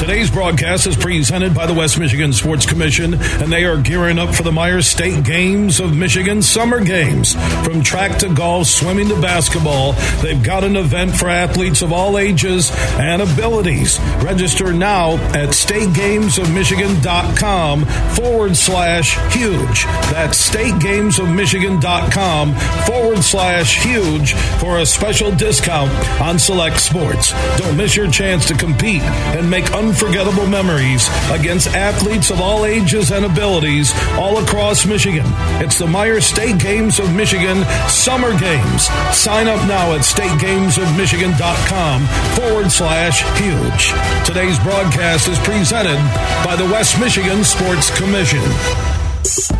Today's 0.00 0.30
broadcast 0.30 0.86
is 0.86 0.96
presented 0.96 1.54
by 1.54 1.66
the 1.66 1.74
West 1.74 1.98
Michigan 1.98 2.32
Sports 2.32 2.64
Commission, 2.64 3.12
and 3.12 3.52
they 3.52 3.66
are 3.66 3.76
gearing 3.76 4.18
up 4.18 4.34
for 4.34 4.42
the 4.42 4.50
Meijer's 4.50 4.86
State 4.86 5.24
Games 5.24 5.78
of 5.78 5.94
Michigan 5.94 6.40
Summer 6.40 6.82
Games. 6.82 7.34
From 7.62 7.82
track 7.82 8.16
to 8.20 8.32
golf, 8.32 8.66
swimming 8.66 9.10
to 9.10 9.20
basketball, 9.20 9.92
they've 10.22 10.42
got 10.42 10.64
an 10.64 10.76
event 10.76 11.14
for 11.14 11.28
athletes 11.28 11.82
of 11.82 11.92
all 11.92 12.16
ages 12.16 12.72
and 12.98 13.20
abilities. 13.20 14.00
Register 14.22 14.72
now 14.72 15.16
at 15.34 15.50
stategamesofmichigan.com 15.50 17.84
forward 17.84 18.56
slash 18.56 19.18
huge. 19.34 19.84
That's 20.10 20.50
stategamesofmichigan.com 20.50 22.54
forward 22.54 23.22
slash 23.22 23.84
huge 23.84 24.32
for 24.32 24.78
a 24.78 24.86
special 24.86 25.30
discount 25.30 25.90
on 26.22 26.38
select 26.38 26.80
sports. 26.80 27.34
Don't 27.58 27.76
miss 27.76 27.94
your 27.94 28.10
chance 28.10 28.48
to 28.48 28.54
compete 28.54 29.02
and 29.02 29.50
make 29.50 29.70
unforgettable 29.72 29.90
unforgettable 30.00 30.46
memories 30.46 31.10
against 31.30 31.66
athletes 31.68 32.30
of 32.30 32.40
all 32.40 32.64
ages 32.64 33.12
and 33.12 33.26
abilities 33.26 33.92
all 34.14 34.42
across 34.42 34.86
Michigan. 34.86 35.26
It's 35.60 35.78
the 35.78 35.84
Meijer's 35.84 36.24
State 36.24 36.58
Games 36.58 36.98
of 36.98 37.14
Michigan 37.14 37.66
Summer 37.86 38.30
Games. 38.38 38.84
Sign 39.14 39.46
up 39.46 39.60
now 39.68 39.92
at 39.92 40.00
stategamesofmichigan.com 40.00 42.06
forward 42.34 42.72
slash 42.72 43.20
huge. 43.38 43.92
Today's 44.24 44.58
broadcast 44.60 45.28
is 45.28 45.38
presented 45.40 45.98
by 46.46 46.56
the 46.56 46.64
West 46.64 46.98
Michigan 46.98 47.44
Sports 47.44 47.94
Commission. 47.98 48.40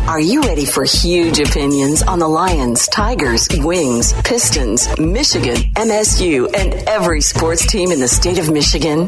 Are 0.07 0.19
you 0.19 0.41
ready 0.41 0.65
for 0.65 0.85
huge 0.85 1.39
opinions 1.39 2.01
on 2.01 2.17
the 2.17 2.27
Lions, 2.27 2.87
Tigers, 2.87 3.47
Wings, 3.59 4.13
Pistons, 4.23 4.87
Michigan, 4.97 5.57
MSU, 5.75 6.47
and 6.57 6.73
every 6.89 7.21
sports 7.21 7.71
team 7.71 7.91
in 7.91 7.99
the 7.99 8.07
state 8.07 8.39
of 8.39 8.49
Michigan? 8.51 9.07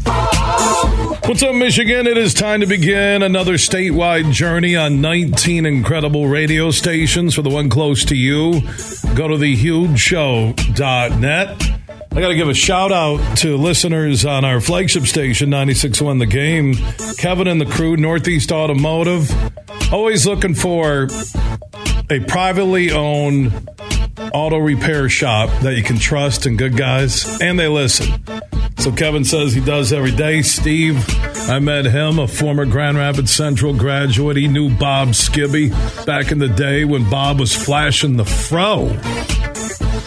What's 1.23 1.43
up, 1.43 1.53
Michigan? 1.55 2.07
It 2.07 2.17
is 2.17 2.33
time 2.33 2.61
to 2.61 2.65
begin 2.65 3.21
another 3.21 3.53
statewide 3.53 4.31
journey 4.31 4.75
on 4.75 5.01
19 5.01 5.65
incredible 5.65 6.27
radio 6.27 6.71
stations 6.71 7.35
for 7.35 7.41
the 7.43 7.49
one 7.49 7.69
close 7.69 8.03
to 8.05 8.15
you. 8.15 8.61
Go 9.15 9.27
to 9.27 9.35
thehugeshow.net. 9.35 11.61
I 12.13 12.19
got 12.19 12.27
to 12.27 12.35
give 12.35 12.49
a 12.49 12.53
shout 12.53 12.91
out 12.91 13.37
to 13.37 13.55
listeners 13.55 14.25
on 14.25 14.43
our 14.43 14.59
flagship 14.59 15.05
station, 15.05 15.49
96.1 15.49 16.19
The 16.19 16.25
Game. 16.25 16.73
Kevin 17.17 17.47
and 17.47 17.61
the 17.61 17.65
crew, 17.65 17.95
Northeast 17.95 18.51
Automotive. 18.51 19.31
Always 19.93 20.25
looking 20.25 20.55
for 20.55 21.07
a 22.09 22.19
privately 22.27 22.91
owned 22.91 23.69
auto 24.33 24.57
repair 24.57 25.07
shop 25.07 25.49
that 25.61 25.75
you 25.75 25.83
can 25.83 25.99
trust 25.99 26.45
and 26.45 26.57
good 26.57 26.75
guys, 26.75 27.39
and 27.41 27.57
they 27.57 27.67
listen. 27.67 28.21
So 28.81 28.91
Kevin 28.91 29.23
says 29.23 29.53
he 29.53 29.61
does 29.61 29.93
every 29.93 30.09
day. 30.11 30.41
Steve, 30.41 31.05
I 31.47 31.59
met 31.59 31.85
him, 31.85 32.17
a 32.17 32.27
former 32.27 32.65
Grand 32.65 32.97
Rapids 32.97 33.29
Central 33.29 33.75
graduate. 33.75 34.37
He 34.37 34.47
knew 34.47 34.75
Bob 34.75 35.09
Skibby 35.09 35.69
back 36.07 36.31
in 36.31 36.39
the 36.39 36.47
day 36.47 36.83
when 36.83 37.07
Bob 37.07 37.39
was 37.39 37.55
flashing 37.55 38.17
the 38.17 38.25
fro. 38.25 38.87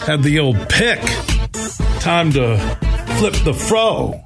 Had 0.05 0.23
the 0.23 0.39
old 0.39 0.57
pick. 0.67 0.99
Time 2.01 2.33
to 2.33 2.57
flip 3.17 3.35
the 3.45 3.53
fro. 3.53 4.21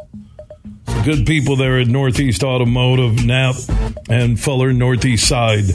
Good 1.06 1.28
people 1.28 1.56
there 1.56 1.78
at 1.78 1.86
Northeast 1.86 2.44
Automotive, 2.44 3.24
Knapp, 3.24 3.56
and 4.10 4.40
Fuller 4.40 4.74
Northeast 4.74 5.28
Side 5.28 5.66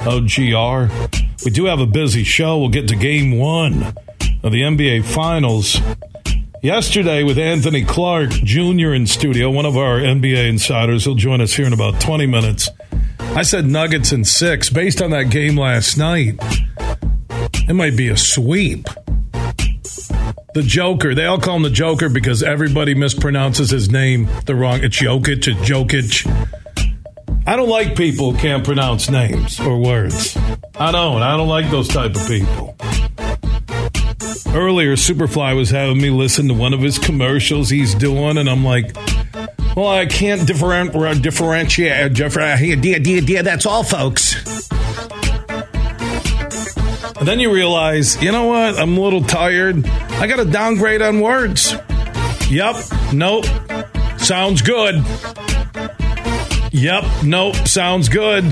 of 0.00 0.26
GR. 0.26 0.92
We 1.44 1.52
do 1.52 1.66
have 1.66 1.78
a 1.78 1.86
busy 1.86 2.24
show. 2.24 2.58
We'll 2.58 2.70
get 2.70 2.88
to 2.88 2.96
game 2.96 3.38
one 3.38 3.94
of 4.42 4.50
the 4.50 4.62
NBA 4.62 5.04
Finals 5.04 5.80
yesterday 6.64 7.22
with 7.22 7.38
Anthony 7.38 7.84
Clark 7.84 8.30
Jr. 8.30 8.94
in 8.94 9.06
studio, 9.06 9.50
one 9.50 9.66
of 9.66 9.76
our 9.76 9.98
NBA 9.98 10.48
insiders. 10.48 11.04
He'll 11.04 11.14
join 11.14 11.42
us 11.42 11.52
here 11.52 11.66
in 11.66 11.74
about 11.74 12.00
20 12.00 12.26
minutes. 12.26 12.70
I 13.20 13.42
said 13.42 13.66
Nuggets 13.66 14.12
in 14.12 14.24
six. 14.24 14.70
Based 14.70 15.02
on 15.02 15.10
that 15.10 15.24
game 15.24 15.58
last 15.58 15.98
night, 15.98 16.36
it 17.68 17.74
might 17.74 17.96
be 17.96 18.08
a 18.08 18.16
sweep. 18.16 18.86
The 20.54 20.62
Joker. 20.62 21.14
They 21.14 21.26
all 21.26 21.38
call 21.38 21.56
him 21.56 21.62
the 21.64 21.70
Joker 21.70 22.08
because 22.08 22.42
everybody 22.42 22.94
mispronounces 22.94 23.70
his 23.70 23.90
name 23.90 24.28
the 24.46 24.54
wrong. 24.54 24.82
It's 24.82 24.98
Jokic. 24.98 25.46
It's 25.46 25.68
Jokic. 25.68 26.26
I 27.46 27.56
don't 27.56 27.68
like 27.68 27.94
people 27.94 28.32
who 28.32 28.38
can't 28.38 28.64
pronounce 28.64 29.10
names 29.10 29.60
or 29.60 29.78
words. 29.78 30.34
I 30.76 30.92
don't. 30.92 31.20
I 31.20 31.36
don't 31.36 31.48
like 31.48 31.70
those 31.70 31.88
type 31.88 32.14
of 32.14 32.26
people. 32.26 32.74
Earlier, 34.54 34.94
Superfly 34.94 35.56
was 35.56 35.70
having 35.70 35.98
me 36.00 36.10
listen 36.10 36.46
to 36.46 36.54
one 36.54 36.72
of 36.72 36.80
his 36.80 36.98
commercials 36.98 37.70
he's 37.70 37.92
doing, 37.94 38.38
and 38.38 38.48
I'm 38.48 38.64
like, 38.64 38.94
well, 39.76 39.88
I 39.88 40.06
can't 40.06 40.46
different, 40.46 40.92
differentiate. 41.22 41.92
Uh, 41.92 42.08
differ, 42.08 42.40
uh, 42.40 43.42
that's 43.42 43.66
all, 43.66 43.82
folks. 43.82 44.36
And 47.18 47.26
then 47.26 47.40
you 47.40 47.52
realize, 47.52 48.22
you 48.22 48.30
know 48.30 48.44
what? 48.44 48.78
I'm 48.78 48.96
a 48.96 49.00
little 49.00 49.22
tired. 49.22 49.84
I 49.86 50.28
got 50.28 50.36
to 50.36 50.44
downgrade 50.44 51.02
on 51.02 51.20
words. 51.20 51.74
Yep. 52.48 52.76
Nope. 53.12 53.46
Sounds 54.18 54.62
good. 54.62 55.02
Yep. 56.70 57.04
Nope. 57.24 57.56
Sounds 57.66 58.08
good. 58.08 58.44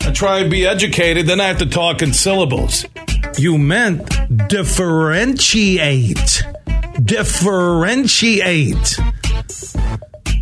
I 0.00 0.12
try 0.14 0.42
to 0.42 0.48
be 0.48 0.64
educated, 0.66 1.26
then 1.26 1.40
I 1.40 1.48
have 1.48 1.58
to 1.58 1.66
talk 1.66 2.00
in 2.00 2.14
syllables. 2.14 2.86
You 3.36 3.58
meant 3.58 4.15
differentiate. 4.48 6.42
Differentiate. 7.02 8.98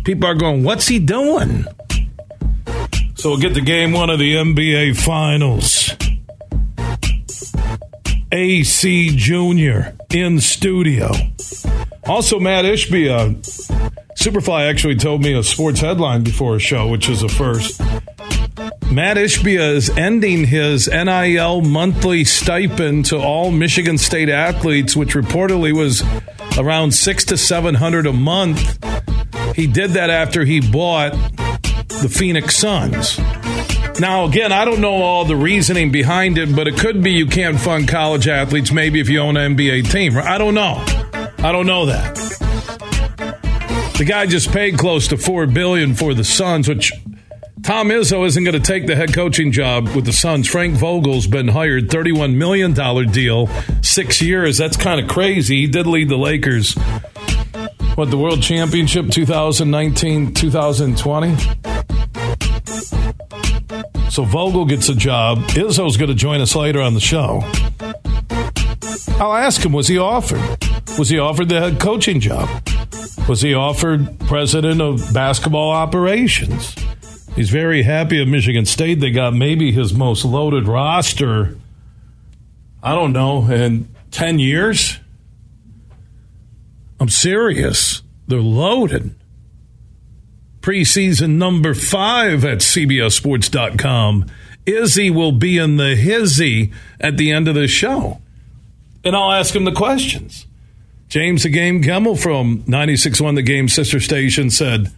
People 0.03 0.29
are 0.29 0.35
going, 0.35 0.63
what's 0.63 0.87
he 0.87 0.99
doing? 0.99 1.65
So 3.15 3.31
we'll 3.31 3.39
get 3.39 3.55
to 3.55 3.61
game 3.61 3.91
one 3.91 4.09
of 4.09 4.19
the 4.19 4.35
NBA 4.35 4.97
Finals. 4.97 5.95
AC 8.31 9.15
Jr. 9.15 9.93
in 10.15 10.39
studio. 10.39 11.11
Also, 12.05 12.39
Matt 12.39 12.65
Ishbia. 12.65 13.35
Superfly 14.17 14.69
actually 14.69 14.95
told 14.95 15.23
me 15.23 15.33
a 15.33 15.43
sports 15.43 15.79
headline 15.79 16.23
before 16.23 16.55
a 16.55 16.59
show, 16.59 16.87
which 16.87 17.09
is 17.09 17.23
a 17.23 17.29
first. 17.29 17.81
Matt 18.91 19.17
Ishbia 19.17 19.73
is 19.73 19.89
ending 19.89 20.45
his 20.45 20.87
NIL 20.87 21.61
monthly 21.61 22.23
stipend 22.23 23.05
to 23.05 23.17
all 23.17 23.51
Michigan 23.51 23.97
State 23.97 24.29
athletes, 24.29 24.95
which 24.95 25.15
reportedly 25.15 25.73
was 25.73 26.03
around 26.57 26.91
six 26.93 27.25
to 27.25 27.37
seven 27.37 27.75
hundred 27.75 28.05
a 28.05 28.13
month. 28.13 28.77
He 29.55 29.67
did 29.67 29.91
that 29.91 30.09
after 30.09 30.45
he 30.45 30.59
bought 30.59 31.11
the 32.01 32.09
Phoenix 32.09 32.55
Suns. 32.55 33.19
Now, 33.99 34.25
again, 34.25 34.51
I 34.51 34.65
don't 34.65 34.81
know 34.81 35.01
all 35.01 35.25
the 35.25 35.35
reasoning 35.35 35.91
behind 35.91 36.37
it, 36.37 36.53
but 36.55 36.67
it 36.67 36.77
could 36.77 37.01
be 37.01 37.11
you 37.11 37.27
can't 37.27 37.59
fund 37.59 37.87
college 37.87 38.27
athletes 38.27 38.71
maybe 38.71 38.99
if 38.99 39.09
you 39.09 39.19
own 39.19 39.37
an 39.37 39.55
NBA 39.55 39.89
team. 39.91 40.17
I 40.17 40.37
don't 40.37 40.53
know. 40.53 40.83
I 41.39 41.51
don't 41.51 41.65
know 41.65 41.85
that. 41.85 42.15
The 43.97 44.03
guy 44.05 44.25
just 44.25 44.51
paid 44.51 44.77
close 44.77 45.07
to 45.07 45.17
four 45.17 45.47
billion 45.47 45.95
for 45.95 46.13
the 46.13 46.25
Suns, 46.25 46.67
which 46.67 46.91
Tom 47.65 47.89
Izzo 47.89 48.27
isn't 48.27 48.43
going 48.43 48.53
to 48.53 48.59
take 48.59 48.85
the 48.85 48.95
head 48.95 49.11
coaching 49.11 49.51
job 49.51 49.89
with 49.95 50.05
the 50.05 50.13
Suns. 50.13 50.47
Frank 50.47 50.75
Vogel's 50.75 51.25
been 51.25 51.47
hired, 51.47 51.89
$31 51.89 52.35
million 52.35 52.73
deal, 53.11 53.47
six 53.81 54.21
years. 54.21 54.59
That's 54.59 54.77
kind 54.77 54.99
of 55.01 55.09
crazy. 55.09 55.61
He 55.61 55.67
did 55.67 55.87
lead 55.87 56.09
the 56.09 56.15
Lakers. 56.15 56.75
What, 57.95 58.11
the 58.11 58.19
World 58.19 58.43
Championship 58.43 59.09
2019 59.09 60.35
2020? 60.35 61.35
So 64.11 64.25
Vogel 64.25 64.65
gets 64.65 64.87
a 64.89 64.95
job. 64.95 65.39
Izzo's 65.39 65.97
going 65.97 66.09
to 66.09 66.15
join 66.15 66.41
us 66.41 66.55
later 66.55 66.81
on 66.81 66.93
the 66.93 66.99
show. 66.99 67.41
I'll 69.19 69.33
ask 69.33 69.65
him, 69.65 69.73
was 69.73 69.87
he 69.87 69.97
offered? 69.97 70.43
Was 70.99 71.09
he 71.09 71.17
offered 71.17 71.49
the 71.49 71.59
head 71.59 71.79
coaching 71.79 72.19
job? 72.19 72.47
Was 73.27 73.41
he 73.41 73.55
offered 73.55 74.19
president 74.19 74.81
of 74.81 75.11
basketball 75.15 75.71
operations? 75.71 76.75
He's 77.35 77.49
very 77.49 77.83
happy 77.83 78.21
at 78.21 78.27
Michigan 78.27 78.65
State. 78.65 79.01
They 79.01 79.11
got 79.11 79.33
maybe 79.33 79.71
his 79.73 79.93
most 79.93 80.23
loaded 80.23 80.67
roster, 80.67 81.57
I 82.81 82.95
don't 82.95 83.11
know, 83.11 83.51
in 83.51 83.89
10 84.11 84.39
years. 84.39 84.99
I'm 86.99 87.09
serious. 87.09 88.01
They're 88.27 88.39
loaded. 88.39 89.15
Preseason 90.61 91.31
number 91.31 91.73
five 91.73 92.45
at 92.45 92.59
CBSSports.com. 92.59 94.25
Izzy 94.65 95.11
will 95.11 95.33
be 95.33 95.57
in 95.57 95.75
the 95.75 95.95
hizzy 95.95 96.71
at 96.99 97.17
the 97.17 97.31
end 97.31 97.47
of 97.47 97.55
the 97.55 97.67
show. 97.67 98.21
And 99.03 99.15
I'll 99.15 99.33
ask 99.33 99.55
him 99.55 99.65
the 99.65 99.71
questions. 99.71 100.47
James 101.09 101.43
the 101.43 101.49
Game 101.49 101.83
Gemmel 101.83 102.17
from 102.17 102.63
96.1 102.63 103.35
The 103.35 103.43
Game 103.43 103.67
Sister 103.67 103.99
Station 103.99 104.49
said, 104.49 104.91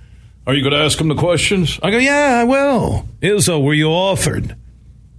Are 0.47 0.53
you 0.53 0.61
going 0.61 0.73
to 0.73 0.79
ask 0.79 0.99
him 0.99 1.09
the 1.09 1.15
questions? 1.15 1.77
I 1.83 1.91
go, 1.91 1.97
Yeah, 1.97 2.39
I 2.39 2.45
will. 2.45 3.05
Izzo, 3.21 3.61
were 3.61 3.73
you 3.73 3.89
offered? 3.89 4.55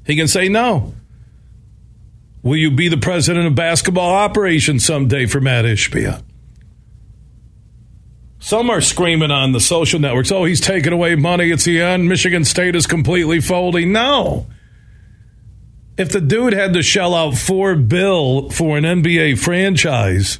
He 0.06 0.16
can 0.16 0.26
say 0.26 0.48
no. 0.48 0.94
Will 2.42 2.56
you 2.56 2.70
be 2.70 2.88
the 2.88 2.96
president 2.96 3.46
of 3.46 3.54
basketball 3.54 4.10
operations 4.10 4.86
someday 4.86 5.26
for 5.26 5.38
Matt 5.38 5.66
Ishbia? 5.66 6.22
Some 8.38 8.70
are 8.70 8.80
screaming 8.80 9.30
on 9.30 9.52
the 9.52 9.60
social 9.60 10.00
networks, 10.00 10.32
oh, 10.32 10.44
he's 10.44 10.60
taking 10.62 10.94
away 10.94 11.14
money. 11.16 11.50
It's 11.50 11.64
the 11.64 11.82
end. 11.82 12.08
Michigan 12.08 12.44
State 12.46 12.74
is 12.74 12.86
completely 12.86 13.40
folding. 13.40 13.92
No. 13.92 14.46
If 15.98 16.10
the 16.10 16.20
dude 16.20 16.54
had 16.54 16.72
to 16.72 16.82
shell 16.82 17.14
out 17.14 17.34
four 17.34 17.74
bill 17.74 18.48
for 18.48 18.78
an 18.78 18.84
NBA 18.84 19.40
franchise, 19.40 20.38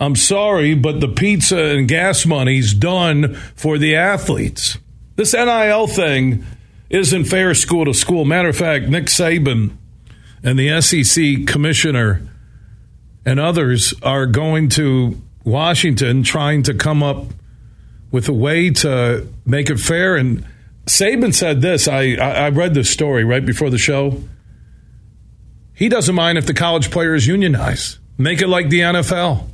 I'm 0.00 0.16
sorry, 0.16 0.74
but 0.74 1.00
the 1.00 1.08
pizza 1.08 1.56
and 1.56 1.86
gas 1.88 2.26
money's 2.26 2.74
done 2.74 3.34
for 3.54 3.78
the 3.78 3.94
athletes. 3.96 4.78
This 5.16 5.32
NIL 5.32 5.86
thing 5.86 6.44
isn't 6.90 7.24
fair 7.24 7.54
school 7.54 7.84
to 7.84 7.94
school. 7.94 8.24
Matter 8.24 8.48
of 8.48 8.56
fact, 8.56 8.88
Nick 8.88 9.06
Saban 9.06 9.76
and 10.42 10.58
the 10.58 10.80
SEC 10.80 11.46
commissioner 11.46 12.22
and 13.24 13.40
others 13.40 13.94
are 14.02 14.26
going 14.26 14.68
to 14.70 15.20
Washington 15.44 16.22
trying 16.22 16.62
to 16.64 16.74
come 16.74 17.02
up 17.02 17.26
with 18.10 18.28
a 18.28 18.32
way 18.32 18.70
to 18.70 19.26
make 19.46 19.70
it 19.70 19.78
fair. 19.78 20.16
And 20.16 20.44
Saban 20.86 21.34
said 21.34 21.60
this. 21.60 21.88
I, 21.88 22.14
I 22.14 22.48
read 22.50 22.74
this 22.74 22.90
story 22.90 23.24
right 23.24 23.44
before 23.44 23.70
the 23.70 23.78
show. 23.78 24.22
He 25.72 25.88
doesn't 25.88 26.14
mind 26.14 26.38
if 26.38 26.46
the 26.46 26.54
college 26.54 26.90
players 26.90 27.26
unionize. 27.26 27.98
Make 28.16 28.40
it 28.42 28.48
like 28.48 28.68
the 28.68 28.80
NFL. 28.80 29.48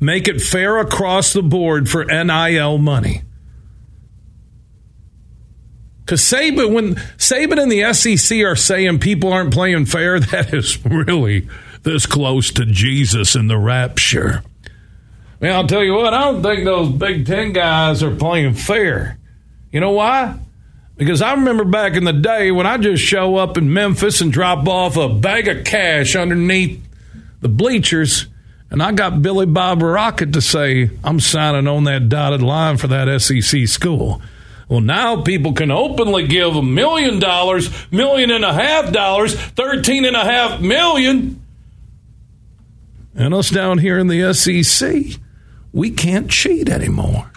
Make 0.00 0.28
it 0.28 0.40
fair 0.40 0.78
across 0.78 1.32
the 1.32 1.42
board 1.42 1.88
for 1.88 2.04
NIL 2.04 2.78
money. 2.78 3.22
Because 6.04 6.22
Saban, 6.22 6.72
when 6.72 6.94
Saban 7.18 7.62
and 7.62 7.70
the 7.70 7.92
SEC 7.92 8.38
are 8.40 8.56
saying 8.56 8.98
people 8.98 9.32
aren't 9.32 9.52
playing 9.52 9.86
fair, 9.86 10.18
that 10.20 10.52
is 10.52 10.84
really 10.84 11.46
this 11.82 12.06
close 12.06 12.50
to 12.52 12.64
Jesus 12.66 13.36
in 13.36 13.46
the 13.46 13.58
rapture. 13.58 14.42
Mean, 15.40 15.52
I'll 15.52 15.66
tell 15.66 15.82
you 15.82 15.94
what, 15.94 16.12
I 16.12 16.20
don't 16.20 16.42
think 16.42 16.64
those 16.64 16.92
Big 16.92 17.26
Ten 17.26 17.52
guys 17.52 18.02
are 18.02 18.14
playing 18.14 18.54
fair. 18.54 19.18
You 19.72 19.80
know 19.80 19.92
why? 19.92 20.38
Because 20.96 21.22
I 21.22 21.32
remember 21.32 21.64
back 21.64 21.94
in 21.94 22.04
the 22.04 22.12
day 22.12 22.50
when 22.50 22.66
I 22.66 22.76
just 22.76 23.02
show 23.02 23.36
up 23.36 23.56
in 23.56 23.72
Memphis 23.72 24.20
and 24.20 24.30
drop 24.30 24.68
off 24.68 24.98
a 24.98 25.08
bag 25.08 25.48
of 25.48 25.64
cash 25.64 26.14
underneath 26.14 26.84
the 27.40 27.48
bleachers, 27.48 28.26
and 28.70 28.82
I 28.82 28.92
got 28.92 29.20
Billy 29.20 29.46
Bob 29.46 29.82
Rocket 29.82 30.32
to 30.34 30.40
say, 30.40 30.90
I'm 31.02 31.18
signing 31.18 31.66
on 31.66 31.84
that 31.84 32.08
dotted 32.08 32.42
line 32.42 32.76
for 32.76 32.86
that 32.86 33.20
SEC 33.20 33.66
school. 33.66 34.22
Well, 34.68 34.80
now 34.80 35.22
people 35.22 35.52
can 35.52 35.72
openly 35.72 36.28
give 36.28 36.54
a 36.54 36.62
million 36.62 37.18
dollars, 37.18 37.68
million 37.90 38.30
and 38.30 38.44
a 38.44 38.52
half 38.52 38.92
dollars, 38.92 39.34
thirteen 39.34 40.04
and 40.04 40.14
a 40.14 40.24
half 40.24 40.60
million. 40.60 41.44
And 43.16 43.34
us 43.34 43.50
down 43.50 43.78
here 43.78 43.98
in 43.98 44.06
the 44.06 44.32
SEC, 44.32 45.18
we 45.72 45.90
can't 45.90 46.30
cheat 46.30 46.68
anymore. 46.68 47.32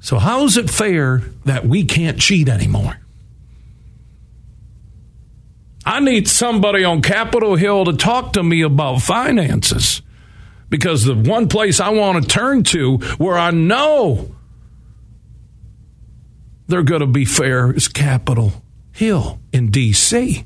So, 0.00 0.18
how 0.18 0.44
is 0.44 0.58
it 0.58 0.68
fair 0.68 1.22
that 1.46 1.64
we 1.64 1.84
can't 1.84 2.20
cheat 2.20 2.50
anymore? 2.50 2.99
I 5.90 5.98
need 5.98 6.28
somebody 6.28 6.84
on 6.84 7.02
Capitol 7.02 7.56
Hill 7.56 7.86
to 7.86 7.94
talk 7.94 8.34
to 8.34 8.44
me 8.44 8.62
about 8.62 9.02
finances 9.02 10.02
because 10.68 11.04
the 11.04 11.16
one 11.16 11.48
place 11.48 11.80
I 11.80 11.88
want 11.88 12.22
to 12.22 12.28
turn 12.28 12.62
to 12.62 12.98
where 13.18 13.36
I 13.36 13.50
know 13.50 14.32
they're 16.68 16.84
going 16.84 17.00
to 17.00 17.08
be 17.08 17.24
fair 17.24 17.72
is 17.72 17.88
Capitol 17.88 18.52
Hill 18.92 19.40
in 19.52 19.72
D.C. 19.72 20.44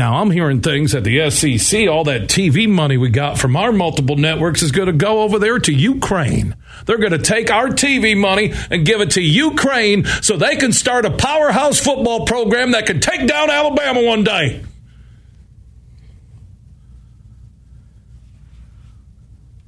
Now, 0.00 0.22
I'm 0.22 0.30
hearing 0.30 0.62
things 0.62 0.94
at 0.94 1.04
the 1.04 1.28
SEC, 1.28 1.86
all 1.86 2.04
that 2.04 2.22
TV 2.22 2.66
money 2.66 2.96
we 2.96 3.10
got 3.10 3.36
from 3.36 3.54
our 3.54 3.70
multiple 3.70 4.16
networks 4.16 4.62
is 4.62 4.72
going 4.72 4.86
to 4.86 4.94
go 4.94 5.20
over 5.20 5.38
there 5.38 5.58
to 5.58 5.70
Ukraine. 5.74 6.56
They're 6.86 6.96
going 6.96 7.12
to 7.12 7.18
take 7.18 7.50
our 7.50 7.68
TV 7.68 8.16
money 8.16 8.54
and 8.70 8.86
give 8.86 9.02
it 9.02 9.10
to 9.10 9.20
Ukraine 9.20 10.06
so 10.22 10.38
they 10.38 10.56
can 10.56 10.72
start 10.72 11.04
a 11.04 11.10
powerhouse 11.10 11.78
football 11.78 12.24
program 12.24 12.70
that 12.70 12.86
can 12.86 13.00
take 13.00 13.28
down 13.28 13.50
Alabama 13.50 14.02
one 14.02 14.24
day. 14.24 14.64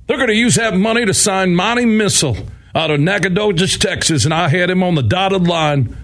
They're 0.06 0.17
going 0.17 0.31
to 0.31 0.35
use 0.35 0.55
that 0.55 0.75
money 0.75 1.05
to 1.05 1.12
sign 1.12 1.55
Monty 1.55 1.85
Missile 1.85 2.38
out 2.75 2.90
of 2.90 3.00
Nacogdoches, 3.00 3.76
Texas, 3.76 4.25
and 4.25 4.32
I 4.32 4.49
had 4.49 4.70
him 4.70 4.82
on 4.82 4.94
the 4.94 5.02
dotted 5.02 5.46
line 5.46 5.94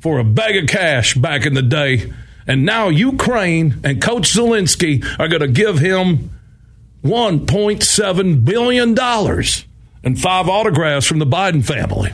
for 0.00 0.18
a 0.18 0.24
bag 0.24 0.62
of 0.62 0.68
cash 0.68 1.14
back 1.14 1.46
in 1.46 1.54
the 1.54 1.62
day. 1.62 2.12
And 2.46 2.64
now 2.64 2.88
Ukraine 2.88 3.80
and 3.84 4.00
Coach 4.00 4.32
Zelensky 4.32 5.04
are 5.18 5.28
going 5.28 5.42
to 5.42 5.48
give 5.48 5.78
him 5.78 6.30
$1.7 7.04 8.44
billion 8.44 8.98
and 10.02 10.20
five 10.20 10.48
autographs 10.48 11.06
from 11.06 11.18
the 11.18 11.26
Biden 11.26 11.64
family. 11.64 12.12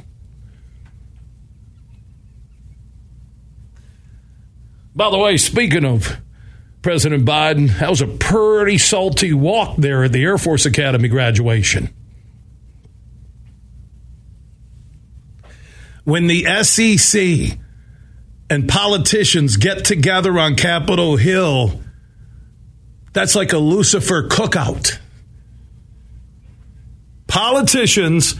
By 4.95 5.11
the 5.11 5.19
way, 5.19 5.37
speaking 5.37 5.85
of 5.85 6.17
President 6.83 7.25
Biden, 7.25 7.79
that 7.79 7.91
was 7.91 8.01
a 8.01 8.07
pretty 8.07 8.79
salty 8.79 9.33
walk 9.33 9.77
there 9.77 10.05
at 10.05 10.13
the 10.13 10.23
Air 10.23 10.39
Force 10.39 10.65
Academy 10.65 11.09
graduation. 11.09 11.93
when 16.07 16.29
the 16.29 16.45
SEC 16.63 17.59
and 18.49 18.69
politicians 18.69 19.57
get 19.57 19.85
together 19.85 20.39
on 20.39 20.55
Capitol 20.55 21.17
Hill, 21.17 21.81
that's 23.13 23.35
like 23.35 23.53
a 23.53 23.59
Lucifer 23.59 24.29
cookout. 24.29 24.99
Politicians 27.27 28.37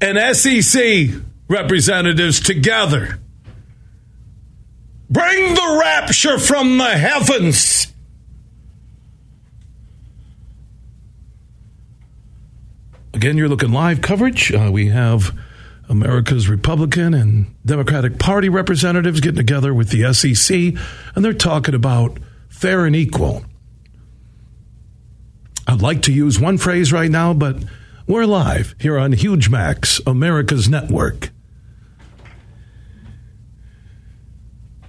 and 0.00 0.36
SEC 0.36 1.08
representatives 1.48 2.40
together. 2.40 3.18
Bring 5.08 5.54
the 5.54 5.78
rapture 5.80 6.38
from 6.38 6.78
the 6.78 6.90
heavens. 6.90 7.86
Again, 13.14 13.38
you're 13.38 13.48
looking 13.48 13.72
live 13.72 14.02
coverage. 14.02 14.52
Uh, 14.52 14.68
we 14.70 14.88
have 14.88 15.34
America's 15.88 16.48
Republican 16.48 17.14
and 17.14 17.54
Democratic 17.64 18.18
Party 18.18 18.48
representatives 18.48 19.20
getting 19.20 19.36
together 19.36 19.72
with 19.72 19.90
the 19.90 20.12
SEC, 20.12 20.56
and 21.14 21.24
they're 21.24 21.32
talking 21.32 21.74
about 21.74 22.18
fair 22.48 22.84
and 22.84 22.96
equal. 22.96 23.44
I'd 25.66 25.82
like 25.82 26.02
to 26.02 26.12
use 26.12 26.40
one 26.40 26.58
phrase 26.58 26.92
right 26.92 27.10
now, 27.10 27.34
but 27.34 27.56
we're 28.06 28.24
live 28.24 28.74
here 28.80 28.98
on 28.98 29.12
Huge 29.12 29.48
Max, 29.48 30.00
America's 30.06 30.68
Network. 30.68 31.30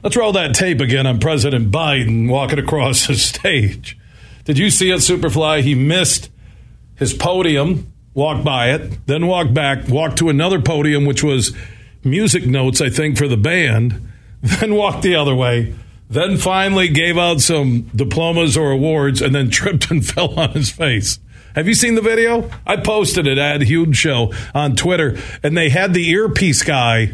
Let's 0.03 0.15
roll 0.15 0.31
that 0.33 0.55
tape 0.55 0.79
again 0.79 1.07
on 1.07 1.19
President 1.19 1.71
Biden 1.71 2.29
walking 2.29 2.59
across 2.59 3.07
the 3.07 3.15
stage. 3.15 3.97
Did 4.45 4.57
you 4.57 4.69
see 4.69 4.91
it, 4.91 4.97
Superfly? 4.99 5.61
He 5.61 5.75
missed 5.75 6.29
his 6.95 7.13
podium 7.13 7.91
walked 8.17 8.43
by 8.43 8.71
it, 8.71 9.05
then 9.05 9.27
walked 9.27 9.53
back, 9.53 9.87
walked 9.87 10.17
to 10.17 10.29
another 10.29 10.59
podium, 10.59 11.05
which 11.05 11.23
was 11.23 11.55
music 12.03 12.47
notes, 12.47 12.81
I 12.81 12.89
think, 12.89 13.15
for 13.15 13.27
the 13.27 13.37
band, 13.37 14.11
then 14.41 14.73
walked 14.73 15.03
the 15.03 15.15
other 15.15 15.35
way, 15.35 15.75
then 16.09 16.37
finally 16.37 16.87
gave 16.89 17.15
out 17.17 17.41
some 17.41 17.83
diplomas 17.95 18.57
or 18.57 18.71
awards, 18.71 19.21
and 19.21 19.35
then 19.35 19.49
tripped 19.51 19.91
and 19.91 20.05
fell 20.13 20.37
on 20.37 20.51
his 20.51 20.71
face. 20.71 21.19
Have 21.53 21.67
you 21.67 21.75
seen 21.75 21.93
the 21.93 22.01
video? 22.01 22.49
I 22.65 22.77
posted 22.77 23.27
it 23.27 23.37
at 23.37 23.61
Huge 23.61 23.95
Show 23.95 24.33
on 24.53 24.75
Twitter, 24.75 25.17
and 25.43 25.55
they 25.55 25.69
had 25.69 25.93
the 25.93 26.09
earpiece 26.09 26.63
guy 26.63 27.13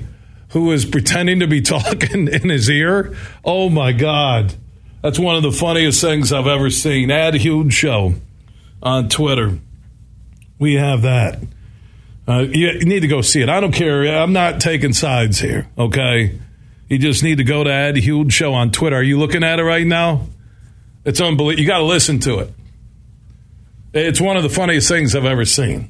who 0.49 0.65
was 0.65 0.85
pretending 0.85 1.39
to 1.41 1.47
be 1.47 1.61
talking 1.61 2.27
in 2.27 2.49
his 2.49 2.69
ear. 2.69 3.15
Oh 3.43 3.69
my 3.69 3.91
God. 3.91 4.55
That's 5.01 5.19
one 5.19 5.35
of 5.35 5.43
the 5.43 5.51
funniest 5.51 5.99
things 5.99 6.31
I've 6.31 6.47
ever 6.47 6.69
seen. 6.69 7.11
Ad 7.11 7.35
Huge 7.35 7.73
Show 7.73 8.15
on 8.81 9.09
Twitter. 9.09 9.59
We 10.59 10.75
have 10.75 11.01
that. 11.01 11.39
Uh, 12.27 12.45
you 12.49 12.79
need 12.85 13.01
to 13.01 13.07
go 13.07 13.21
see 13.21 13.41
it. 13.41 13.49
I 13.49 13.59
don't 13.59 13.73
care. 13.73 14.05
I'm 14.05 14.33
not 14.33 14.61
taking 14.61 14.93
sides 14.93 15.39
here. 15.39 15.67
Okay. 15.77 16.39
You 16.87 16.97
just 16.97 17.23
need 17.23 17.37
to 17.37 17.43
go 17.43 17.63
to 17.63 17.71
Ed 17.71 17.97
Huge 17.97 18.31
Show 18.31 18.53
on 18.53 18.71
Twitter. 18.71 18.97
Are 18.97 19.03
you 19.03 19.19
looking 19.19 19.43
at 19.43 19.59
it 19.59 19.63
right 19.63 19.85
now? 19.85 20.27
It's 21.05 21.19
unbelievable. 21.19 21.61
You 21.61 21.67
got 21.67 21.79
to 21.79 21.85
listen 21.85 22.19
to 22.21 22.39
it. 22.39 22.53
It's 23.93 24.21
one 24.21 24.37
of 24.37 24.43
the 24.43 24.49
funniest 24.49 24.87
things 24.87 25.15
I've 25.15 25.25
ever 25.25 25.45
seen. 25.45 25.89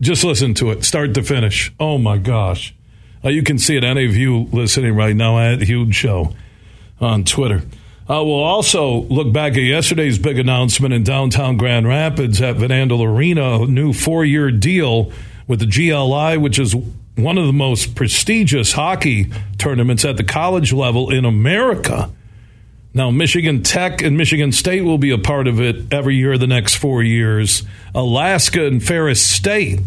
Just 0.00 0.24
listen 0.24 0.54
to 0.54 0.70
it, 0.70 0.84
start 0.84 1.14
to 1.14 1.22
finish. 1.22 1.72
Oh 1.80 1.98
my 1.98 2.18
gosh. 2.18 2.74
Uh, 3.24 3.30
you 3.30 3.42
can 3.42 3.58
see 3.58 3.76
it, 3.76 3.84
any 3.84 4.04
of 4.04 4.14
you 4.16 4.44
listening 4.52 4.94
right 4.94 5.16
now 5.16 5.38
at 5.38 5.62
Huge 5.62 5.94
Show 5.94 6.34
on 7.00 7.24
Twitter. 7.24 7.62
Uh, 8.08 8.22
we'll 8.22 8.34
also 8.34 9.00
look 9.02 9.32
back 9.32 9.54
at 9.54 9.62
yesterday's 9.62 10.16
big 10.16 10.38
announcement 10.38 10.94
in 10.94 11.02
downtown 11.02 11.56
Grand 11.56 11.88
Rapids 11.88 12.40
at 12.40 12.54
Van 12.54 12.70
Andel 12.70 13.04
Arena, 13.04 13.62
a 13.62 13.66
new 13.66 13.92
four 13.92 14.24
year 14.24 14.52
deal 14.52 15.10
with 15.48 15.58
the 15.58 15.66
GLI, 15.66 16.38
which 16.38 16.60
is 16.60 16.74
one 17.16 17.36
of 17.36 17.46
the 17.46 17.52
most 17.52 17.96
prestigious 17.96 18.72
hockey 18.72 19.30
tournaments 19.58 20.04
at 20.04 20.16
the 20.16 20.24
college 20.24 20.72
level 20.72 21.10
in 21.10 21.24
America. 21.24 22.10
Now, 22.94 23.10
Michigan 23.10 23.64
Tech 23.64 24.02
and 24.02 24.16
Michigan 24.16 24.52
State 24.52 24.82
will 24.82 24.98
be 24.98 25.10
a 25.10 25.18
part 25.18 25.48
of 25.48 25.60
it 25.60 25.92
every 25.92 26.14
year 26.14 26.38
the 26.38 26.46
next 26.46 26.76
four 26.76 27.02
years. 27.02 27.64
Alaska 27.94 28.66
and 28.66 28.82
Ferris 28.82 29.26
State 29.26 29.80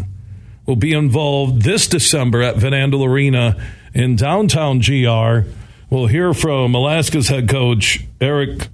will 0.66 0.76
be 0.76 0.92
involved 0.92 1.62
this 1.62 1.88
December 1.88 2.42
at 2.42 2.58
Van 2.58 2.74
Andel 2.74 3.08
Arena 3.08 3.56
in 3.94 4.16
downtown 4.16 4.80
GR. 4.80 5.50
We'll 5.90 6.06
hear 6.06 6.36
from 6.36 6.76
Alaska's 6.76 7.30
head 7.30 7.50
coach, 7.50 8.06
Erik 8.22 8.68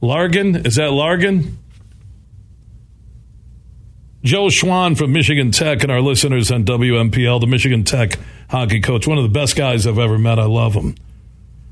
Largen. 0.00 0.64
Is 0.64 0.76
that 0.76 0.90
Largen? 0.90 1.54
Joe 4.22 4.46
Shawhan 4.46 4.96
from 4.96 5.12
Michigan 5.12 5.50
Tech 5.50 5.82
and 5.82 5.90
our 5.90 6.00
listeners 6.00 6.52
on 6.52 6.64
WMPL, 6.64 7.40
the 7.40 7.48
Michigan 7.48 7.82
Tech 7.82 8.18
hockey 8.50 8.80
coach, 8.80 9.08
one 9.08 9.18
of 9.18 9.24
the 9.24 9.30
best 9.30 9.56
guys 9.56 9.84
I've 9.84 9.98
ever 9.98 10.16
met. 10.16 10.38
I 10.38 10.44
love 10.44 10.74
him. 10.74 10.94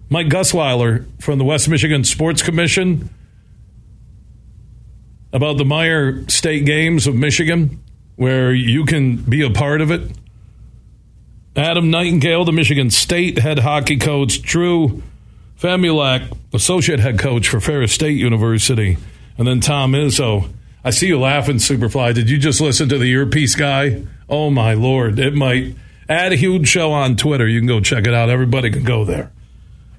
Mike 0.08 0.28
Guswiler 0.28 1.06
from 1.20 1.38
the 1.38 1.44
West 1.44 1.68
Michigan 1.68 2.02
Sports 2.02 2.42
Commission 2.42 3.10
about 5.32 5.58
the 5.58 5.64
Meijer 5.64 6.28
State 6.28 6.64
Games 6.64 7.06
of 7.06 7.14
Michigan, 7.14 7.80
where 8.16 8.52
you 8.52 8.84
can 8.84 9.16
be 9.16 9.42
a 9.42 9.50
part 9.50 9.80
of 9.80 9.92
it. 9.92 10.10
Adam 11.58 11.90
Nightingale, 11.90 12.44
the 12.44 12.52
Michigan 12.52 12.88
State 12.88 13.36
head 13.36 13.58
hockey 13.58 13.96
coach, 13.96 14.42
Drew 14.42 15.02
Famulak, 15.60 16.32
associate 16.54 17.00
head 17.00 17.18
coach 17.18 17.48
for 17.48 17.58
Ferris 17.58 17.92
State 17.92 18.16
University, 18.16 18.96
and 19.36 19.48
then 19.48 19.58
Tom 19.58 19.90
Izzo. 19.90 20.48
I 20.84 20.90
see 20.90 21.08
you 21.08 21.18
laughing, 21.18 21.56
Superfly. 21.56 22.14
Did 22.14 22.30
you 22.30 22.38
just 22.38 22.60
listen 22.60 22.88
to 22.90 22.98
the 22.98 23.10
earpiece 23.10 23.56
guy? 23.56 24.04
Oh 24.28 24.50
my 24.50 24.74
lord! 24.74 25.18
It 25.18 25.34
might 25.34 25.74
add 26.08 26.32
a 26.32 26.36
huge 26.36 26.68
show 26.68 26.92
on 26.92 27.16
Twitter. 27.16 27.48
You 27.48 27.58
can 27.58 27.66
go 27.66 27.80
check 27.80 28.06
it 28.06 28.14
out. 28.14 28.30
Everybody 28.30 28.70
can 28.70 28.84
go 28.84 29.04
there. 29.04 29.32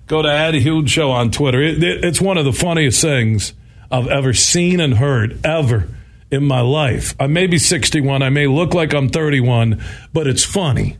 Go 0.07 0.21
to 0.21 0.31
Add 0.31 0.55
a 0.55 0.59
Huge 0.59 0.89
Show 0.89 1.11
on 1.11 1.29
Twitter. 1.29 1.61
It, 1.61 1.83
it, 1.83 2.05
it's 2.05 2.19
one 2.19 2.37
of 2.37 2.45
the 2.45 2.53
funniest 2.53 2.99
things 2.99 3.53
I've 3.91 4.07
ever 4.07 4.33
seen 4.33 4.79
and 4.79 4.93
heard 4.95 5.45
ever 5.45 5.89
in 6.31 6.45
my 6.45 6.61
life. 6.61 7.15
I 7.19 7.27
may 7.27 7.47
be 7.47 7.59
61. 7.59 8.23
I 8.23 8.29
may 8.29 8.47
look 8.47 8.73
like 8.73 8.93
I'm 8.93 9.09
31, 9.09 9.83
but 10.11 10.25
it's 10.25 10.43
funny. 10.43 10.97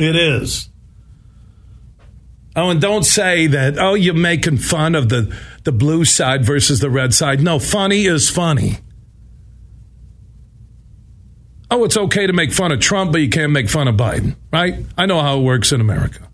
It 0.00 0.16
is. 0.16 0.68
Oh, 2.56 2.70
and 2.70 2.80
don't 2.80 3.04
say 3.04 3.46
that, 3.46 3.78
oh, 3.78 3.94
you're 3.94 4.14
making 4.14 4.58
fun 4.58 4.96
of 4.96 5.08
the, 5.08 5.36
the 5.62 5.72
blue 5.72 6.04
side 6.04 6.44
versus 6.44 6.80
the 6.80 6.90
red 6.90 7.14
side. 7.14 7.40
No, 7.40 7.60
funny 7.60 8.06
is 8.06 8.28
funny. 8.28 8.78
Oh, 11.70 11.84
it's 11.84 11.96
okay 11.96 12.26
to 12.26 12.32
make 12.32 12.52
fun 12.52 12.72
of 12.72 12.80
Trump, 12.80 13.12
but 13.12 13.20
you 13.20 13.28
can't 13.28 13.52
make 13.52 13.68
fun 13.68 13.86
of 13.86 13.94
Biden, 13.94 14.34
right? 14.52 14.74
I 14.98 15.06
know 15.06 15.20
how 15.20 15.38
it 15.38 15.42
works 15.42 15.70
in 15.70 15.80
America 15.80 16.30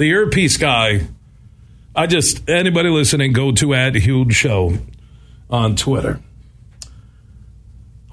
the 0.00 0.08
earpiece 0.08 0.56
guy, 0.56 1.02
I 1.94 2.06
just, 2.06 2.48
anybody 2.48 2.88
listening, 2.88 3.34
go 3.34 3.52
to 3.52 3.74
at 3.74 3.94
Huge 3.94 4.32
Show 4.32 4.78
on 5.50 5.76
Twitter. 5.76 6.20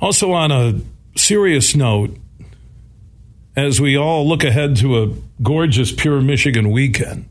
Also, 0.02 0.34
on 0.34 0.52
a 0.52 0.82
serious 1.16 1.78
note, 1.78 2.18
as 3.58 3.82
we 3.82 3.98
all 3.98 4.26
look 4.28 4.44
ahead 4.44 4.76
to 4.78 5.04
a 5.04 5.14
gorgeous 5.42 5.92
Pure 5.92 6.22
Michigan 6.22 6.70
weekend, 6.70 7.28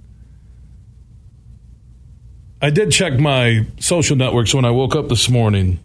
I 2.60 2.70
did 2.70 2.90
check 2.90 3.18
my 3.18 3.66
social 3.78 4.16
networks 4.16 4.52
when 4.52 4.64
I 4.64 4.72
woke 4.72 4.96
up 4.96 5.08
this 5.08 5.30
morning, 5.30 5.78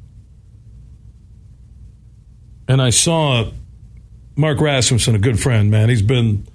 and 2.67 2.81
I 2.81 2.89
saw 2.89 3.51
Mark 4.35 4.59
Rasmussen, 4.59 5.13
a 5.13 5.19
good 5.19 5.39
friend, 5.39 5.69
man. 5.69 5.89
He's 5.89 6.01
been 6.01 6.47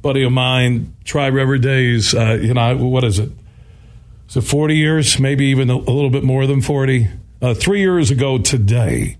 buddy 0.00 0.22
of 0.22 0.30
mine, 0.30 0.94
Tri 1.04 1.26
River 1.26 1.58
Days. 1.58 2.14
Uh, 2.14 2.38
you 2.40 2.54
know, 2.54 2.76
what 2.76 3.02
is 3.02 3.18
it? 3.18 3.32
It 4.36 4.40
40 4.42 4.76
years? 4.76 5.18
Maybe 5.18 5.46
even 5.46 5.70
a, 5.70 5.76
a 5.76 5.92
little 5.92 6.10
bit 6.10 6.24
more 6.24 6.46
than 6.46 6.60
40. 6.60 7.08
Uh, 7.40 7.54
three 7.54 7.80
years 7.80 8.10
ago 8.10 8.38
today, 8.38 9.16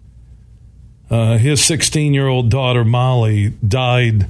uh, 1.14 1.38
his 1.38 1.62
16 1.62 2.12
year 2.12 2.26
old 2.26 2.50
daughter, 2.50 2.85
Molly, 2.85 3.50
died 3.66 4.26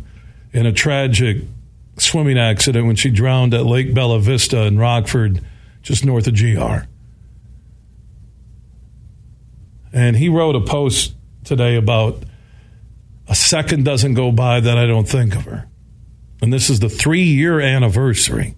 in 0.53 0.67
a 0.67 0.73
tragic 0.73 1.39
swimming 1.97 2.37
accident 2.37 2.87
when 2.87 2.95
she 2.95 3.09
drowned 3.09 3.55
at 3.55 3.65
Lake 3.65 3.95
Bella 3.95 4.21
Vista 4.21 4.65
in 4.65 4.77
Rockford, 4.77 5.43
just 5.81 6.05
north 6.05 6.27
of 6.27 6.37
GR. 6.37 6.87
And 9.95 10.15
he 10.17 10.29
wrote 10.29 10.57
a 10.57 10.61
post 10.61 11.15
today 11.43 11.77
about 11.77 12.23
a 13.29 13.35
second 13.35 13.87
doesn't 13.87 14.13
go 14.13 14.31
by 14.31 14.61
that 14.61 14.77
I 14.77 14.85
don't 14.85 15.09
think 15.09 15.35
of 15.35 15.47
her. 15.47 15.67
And 16.43 16.53
this 16.53 16.69
is 16.69 16.81
the 16.81 16.91
three 16.91 17.23
year 17.23 17.61
anniversary. 17.61 18.57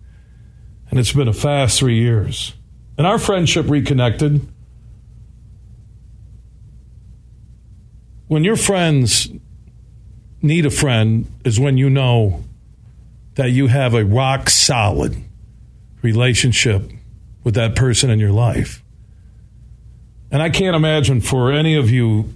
And 0.91 0.99
it's 0.99 1.13
been 1.13 1.29
a 1.29 1.33
fast 1.33 1.79
three 1.79 2.01
years. 2.01 2.55
And 2.99 3.07
our 3.07 3.21
friendship 3.21 3.67
reconnected. 3.69 4.41
When 8.29 8.45
your 8.45 8.57
friends 8.57 9.29
need 10.43 10.67
a 10.67 10.71
friend, 10.71 11.31
is 11.45 11.59
when 11.59 11.79
you 11.79 11.91
know 11.91 12.45
that 13.35 13.51
you 13.51 13.67
have 13.67 13.95
a 13.95 14.05
rock 14.05 14.51
solid 14.51 15.17
relationship 16.03 16.91
with 17.43 17.55
that 17.55 17.75
person 17.75 18.11
in 18.11 18.19
your 18.19 18.33
life. 18.33 18.83
And 20.31 20.43
I 20.43 20.51
can't 20.51 20.77
imagine 20.77 21.21
for 21.21 21.53
any 21.53 21.77
of 21.77 21.91
you 21.91 22.33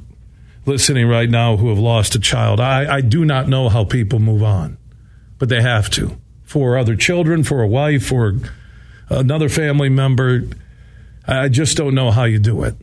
listening 0.67 1.09
right 1.09 1.29
now 1.29 1.57
who 1.57 1.69
have 1.69 1.79
lost 1.79 2.15
a 2.15 2.21
child, 2.21 2.61
I, 2.61 2.97
I 2.97 3.01
do 3.01 3.25
not 3.25 3.49
know 3.49 3.69
how 3.69 3.85
people 3.85 4.19
move 4.19 4.43
on 4.43 4.79
but 5.41 5.49
they 5.49 5.63
have 5.63 5.91
to 5.91 6.17
for 6.45 6.79
other 6.79 6.95
children, 6.95 7.43
for 7.43 7.63
a 7.63 7.67
wife, 7.67 8.07
for 8.07 8.35
another 9.09 9.49
family 9.49 9.89
member. 9.89 10.45
I 11.27 11.49
just 11.49 11.77
don't 11.77 11.95
know 11.95 12.13
how 12.13 12.25
you 12.25 12.39
do 12.39 12.63
it. 12.63 12.77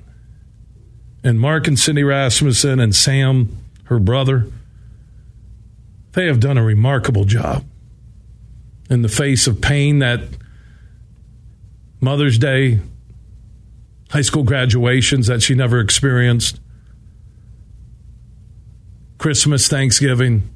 And 1.28 1.42
Mark 1.42 1.68
and 1.68 1.78
Cindy 1.78 2.06
Rasmussen 2.06 2.80
and 2.80 2.96
Sam, 2.96 3.58
her 3.84 4.00
brother, 4.00 4.50
they 6.14 6.26
have 6.26 6.40
done 6.40 6.58
a 6.58 6.64
remarkable 6.64 7.26
job 7.26 7.66
in 8.90 9.02
the 9.02 9.10
face 9.10 9.46
of 9.46 9.60
pain 9.60 10.00
that 10.00 10.22
Mother's 12.00 12.38
Day, 12.38 12.80
high 14.10 14.22
school 14.22 14.44
graduations 14.44 15.28
that 15.28 15.42
she 15.42 15.54
never 15.54 15.82
experienced, 15.82 16.62
Christmas, 19.18 19.68
Thanksgiving 19.68 20.50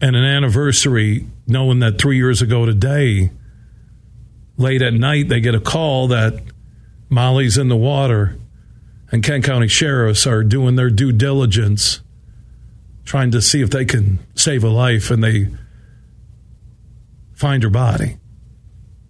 and 0.00 0.16
an 0.16 0.24
anniversary, 0.24 1.26
knowing 1.46 1.78
that 1.78 2.00
three 2.00 2.16
years 2.16 2.42
ago 2.42 2.66
today, 2.66 3.30
late 4.56 4.82
at 4.82 4.94
night, 4.94 5.28
they 5.28 5.38
get 5.38 5.54
a 5.54 5.60
call 5.60 6.08
that 6.08 6.42
Molly's 7.08 7.56
in 7.56 7.68
the 7.68 7.76
water 7.76 8.36
and 9.12 9.22
Kent 9.22 9.44
County 9.44 9.68
sheriffs 9.68 10.26
are 10.26 10.42
doing 10.42 10.76
their 10.76 10.90
due 10.90 11.12
diligence, 11.12 12.00
trying 13.04 13.30
to 13.30 13.40
see 13.40 13.62
if 13.62 13.70
they 13.70 13.84
can 13.84 14.18
save 14.34 14.64
a 14.64 14.68
life, 14.68 15.10
and 15.10 15.22
they 15.22 15.48
find 17.32 17.62
her 17.62 17.70
body. 17.70 18.16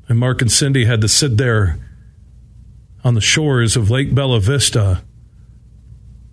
And 0.08 0.18
Mark 0.18 0.42
and 0.42 0.52
Cindy 0.52 0.84
had 0.84 1.00
to 1.00 1.08
sit 1.08 1.36
there 1.36 1.78
on 3.02 3.14
the 3.14 3.20
shores 3.20 3.76
of 3.76 3.90
Lake 3.90 4.14
Bella 4.14 4.40
Vista 4.40 5.02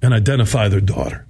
and 0.01 0.13
identify 0.13 0.67
their 0.67 0.81
daughter. 0.81 1.25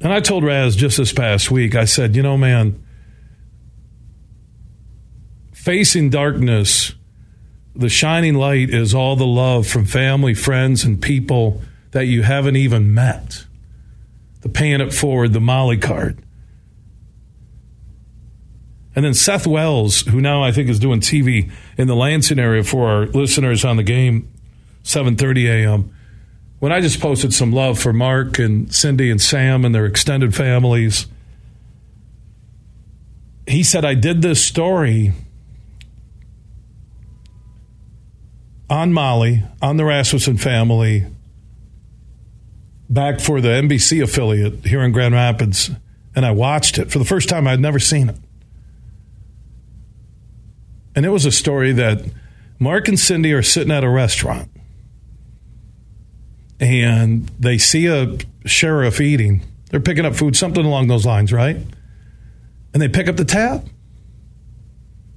And 0.00 0.12
I 0.12 0.20
told 0.20 0.44
Raz 0.44 0.76
just 0.76 0.96
this 0.96 1.12
past 1.12 1.50
week, 1.50 1.74
I 1.74 1.84
said, 1.84 2.16
you 2.16 2.22
know, 2.22 2.36
man, 2.36 2.82
facing 5.60 6.10
darkness, 6.10 6.94
the 7.74 7.88
shining 7.88 8.34
light 8.34 8.70
is 8.70 8.94
all 8.94 9.16
the 9.16 9.26
love 9.26 9.66
from 9.66 9.84
family, 9.84 10.34
friends, 10.34 10.84
and 10.84 11.00
people 11.00 11.62
that 11.90 12.06
you 12.06 12.22
haven't 12.22 12.56
even 12.56 12.94
met. 12.94 13.44
The 14.40 14.48
paying 14.48 14.80
it 14.80 14.94
forward, 14.94 15.32
the 15.32 15.40
Molly 15.40 15.76
card. 15.76 16.22
And 18.96 19.04
then 19.04 19.14
Seth 19.14 19.46
Wells, 19.46 20.00
who 20.02 20.20
now 20.20 20.42
I 20.42 20.50
think 20.50 20.68
is 20.68 20.78
doing 20.78 21.00
TV 21.00 21.50
in 21.76 21.86
the 21.86 21.94
Lansing 21.94 22.38
area 22.38 22.64
for 22.64 22.88
our 22.88 23.06
listeners 23.06 23.64
on 23.64 23.76
the 23.76 23.82
game, 23.82 24.32
7:30 24.82 25.46
a.m 25.46 25.94
when 26.60 26.72
I 26.72 26.80
just 26.80 27.00
posted 27.00 27.32
some 27.32 27.52
love 27.52 27.78
for 27.78 27.92
Mark 27.92 28.38
and 28.38 28.72
Cindy 28.72 29.10
and 29.10 29.20
Sam 29.20 29.64
and 29.64 29.74
their 29.74 29.86
extended 29.86 30.34
families, 30.34 31.06
he 33.48 33.62
said, 33.62 33.84
I 33.84 33.94
did 33.94 34.20
this 34.20 34.44
story 34.44 35.12
on 38.70 38.92
Molly, 38.92 39.42
on 39.60 39.76
the 39.76 39.84
Rasmussen 39.84 40.38
family, 40.38 41.04
back 42.88 43.20
for 43.20 43.40
the 43.40 43.48
NBC 43.48 44.02
affiliate 44.02 44.64
here 44.64 44.80
in 44.82 44.92
Grand 44.92 45.12
Rapids, 45.12 45.70
and 46.14 46.24
I 46.24 46.30
watched 46.30 46.78
it 46.78 46.90
for 46.90 46.98
the 47.00 47.04
first 47.04 47.28
time. 47.28 47.46
I'd 47.46 47.60
never 47.60 47.80
seen 47.80 48.08
it. 48.08 48.16
And 50.94 51.04
it 51.04 51.10
was 51.10 51.26
a 51.26 51.32
story 51.32 51.72
that 51.72 52.04
Mark 52.58 52.88
and 52.88 52.98
Cindy 52.98 53.32
are 53.32 53.42
sitting 53.42 53.72
at 53.72 53.84
a 53.84 53.88
restaurant 53.88 54.50
and 56.60 57.28
they 57.38 57.58
see 57.58 57.86
a 57.86 58.18
sheriff 58.44 59.00
eating. 59.00 59.42
They're 59.70 59.80
picking 59.80 60.04
up 60.04 60.14
food, 60.14 60.36
something 60.36 60.64
along 60.64 60.88
those 60.88 61.06
lines, 61.06 61.32
right? 61.32 61.56
And 62.72 62.82
they 62.82 62.88
pick 62.88 63.08
up 63.08 63.16
the 63.16 63.24
tab. 63.24 63.68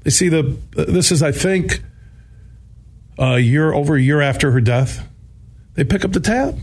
They 0.03 0.09
see 0.09 0.29
the, 0.29 0.57
this 0.71 1.11
is, 1.11 1.21
I 1.21 1.31
think, 1.31 1.81
a 3.17 3.39
year, 3.39 3.73
over 3.73 3.95
a 3.95 4.01
year 4.01 4.21
after 4.21 4.51
her 4.51 4.61
death. 4.61 5.07
They 5.75 5.83
pick 5.83 6.05
up 6.05 6.11
the 6.11 6.19
tab. 6.19 6.59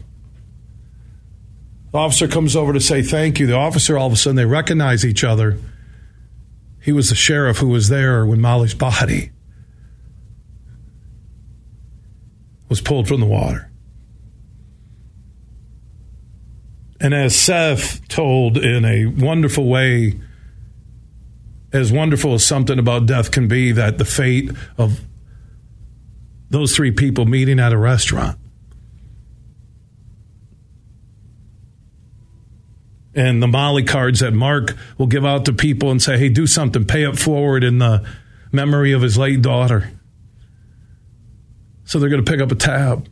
The 1.93 1.99
officer 1.99 2.29
comes 2.29 2.55
over 2.55 2.73
to 2.73 2.81
say 2.81 3.03
thank 3.03 3.41
you. 3.41 3.47
The 3.47 3.57
officer, 3.57 3.99
all 3.99 4.07
of 4.07 4.13
a 4.13 4.17
sudden, 4.17 4.37
they 4.37 4.45
recognize 4.45 5.05
each 5.05 5.25
other. 5.25 5.59
He 6.81 6.93
was 6.93 7.09
the 7.09 7.15
sheriff 7.15 7.59
who 7.59 7.69
was 7.69 7.89
there 7.89 8.25
when 8.25 8.41
Molly's 8.41 8.75
body 8.75 9.33
was 12.69 12.81
pulled 12.81 13.09
from 13.09 13.21
the 13.21 13.27
water. 13.27 13.71
And 17.01 17.13
as 17.13 17.35
Seth 17.35 18.07
told 18.09 18.57
in 18.57 18.85
a 18.85 19.07
wonderful 19.07 19.67
way, 19.67 20.21
as 21.73 21.91
wonderful 21.91 22.35
as 22.35 22.45
something 22.45 22.79
about 22.79 23.07
death 23.07 23.31
can 23.31 23.49
be, 23.49 23.73
that 23.73 23.99
the 23.99 24.05
fate 24.05 24.51
of 24.79 25.01
those 26.51 26.75
three 26.75 26.91
people 26.91 27.25
meeting 27.25 27.59
at 27.59 27.73
a 27.73 27.79
restaurant. 27.79 28.39
And 33.15 33.43
the 33.43 33.49
Molly 33.49 33.83
cards 33.83 34.21
that 34.21 34.33
Mark 34.33 34.77
will 34.99 35.07
give 35.07 35.25
out 35.25 35.45
to 35.47 35.53
people 35.53 35.91
and 35.91 36.01
say, 36.01 36.17
hey, 36.17 36.29
do 36.29 36.47
something, 36.47 36.85
pay 36.85 37.03
it 37.03 37.19
forward 37.19 37.65
in 37.65 37.79
the 37.79 38.05
memory 38.53 38.93
of 38.93 39.03
his 39.03 39.19
late 39.19 39.43
daughter. 39.43 39.91
So 41.85 41.99
they're 41.99 42.09
going 42.09 42.25
to 42.25 42.31
pick 42.31 42.41
up 42.41 42.53
a 42.53 42.57
tab. 42.57 43.09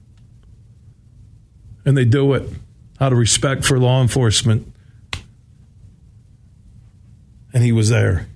And 1.85 1.97
they 1.97 2.05
do 2.05 2.35
it 2.35 2.49
out 3.01 3.13
of 3.13 3.19
respect 3.19 3.65
for 3.65 3.79
law 3.79 4.01
enforcement. 4.03 4.73
And 7.53 7.65
he 7.65 7.73
was 7.73 7.89
there. 7.89 8.29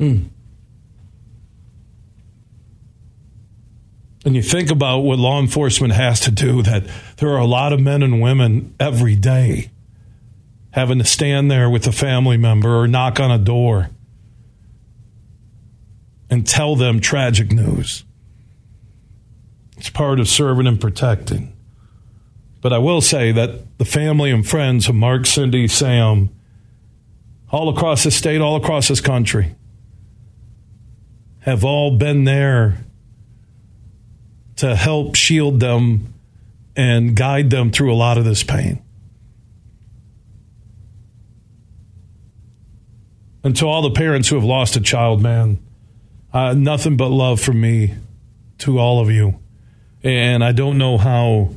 Mm. 0.00 0.31
And 4.24 4.36
you 4.36 4.42
think 4.42 4.70
about 4.70 5.00
what 5.00 5.18
law 5.18 5.40
enforcement 5.40 5.94
has 5.94 6.20
to 6.20 6.30
do, 6.30 6.62
that 6.62 6.84
there 7.16 7.30
are 7.30 7.38
a 7.38 7.46
lot 7.46 7.72
of 7.72 7.80
men 7.80 8.02
and 8.02 8.20
women 8.20 8.74
every 8.78 9.16
day 9.16 9.70
having 10.70 10.98
to 10.98 11.04
stand 11.04 11.50
there 11.50 11.68
with 11.68 11.86
a 11.86 11.92
family 11.92 12.36
member 12.36 12.76
or 12.76 12.86
knock 12.86 13.20
on 13.20 13.30
a 13.30 13.38
door 13.38 13.90
and 16.30 16.46
tell 16.46 16.76
them 16.76 17.00
tragic 17.00 17.52
news. 17.52 18.04
It's 19.76 19.90
part 19.90 20.20
of 20.20 20.28
serving 20.28 20.66
and 20.66 20.80
protecting. 20.80 21.52
But 22.60 22.72
I 22.72 22.78
will 22.78 23.00
say 23.00 23.32
that 23.32 23.78
the 23.78 23.84
family 23.84 24.30
and 24.30 24.46
friends 24.46 24.88
of 24.88 24.94
Mark, 24.94 25.26
Cindy, 25.26 25.66
Sam, 25.66 26.30
all 27.50 27.68
across 27.68 28.04
the 28.04 28.10
state, 28.10 28.40
all 28.40 28.56
across 28.56 28.88
this 28.88 29.00
country, 29.00 29.56
have 31.40 31.64
all 31.64 31.98
been 31.98 32.24
there 32.24 32.78
to 34.62 34.76
help 34.76 35.16
shield 35.16 35.58
them 35.58 36.14
and 36.76 37.16
guide 37.16 37.50
them 37.50 37.72
through 37.72 37.92
a 37.92 37.96
lot 37.96 38.16
of 38.16 38.24
this 38.24 38.44
pain. 38.44 38.80
And 43.42 43.56
to 43.56 43.66
all 43.66 43.82
the 43.82 43.90
parents 43.90 44.28
who 44.28 44.36
have 44.36 44.44
lost 44.44 44.76
a 44.76 44.80
child, 44.80 45.20
man, 45.20 45.58
uh, 46.32 46.54
nothing 46.56 46.96
but 46.96 47.08
love 47.08 47.40
from 47.40 47.60
me 47.60 47.94
to 48.58 48.78
all 48.78 49.00
of 49.00 49.10
you. 49.10 49.40
And 50.04 50.44
I 50.44 50.52
don't 50.52 50.78
know 50.78 50.96
how 50.96 51.56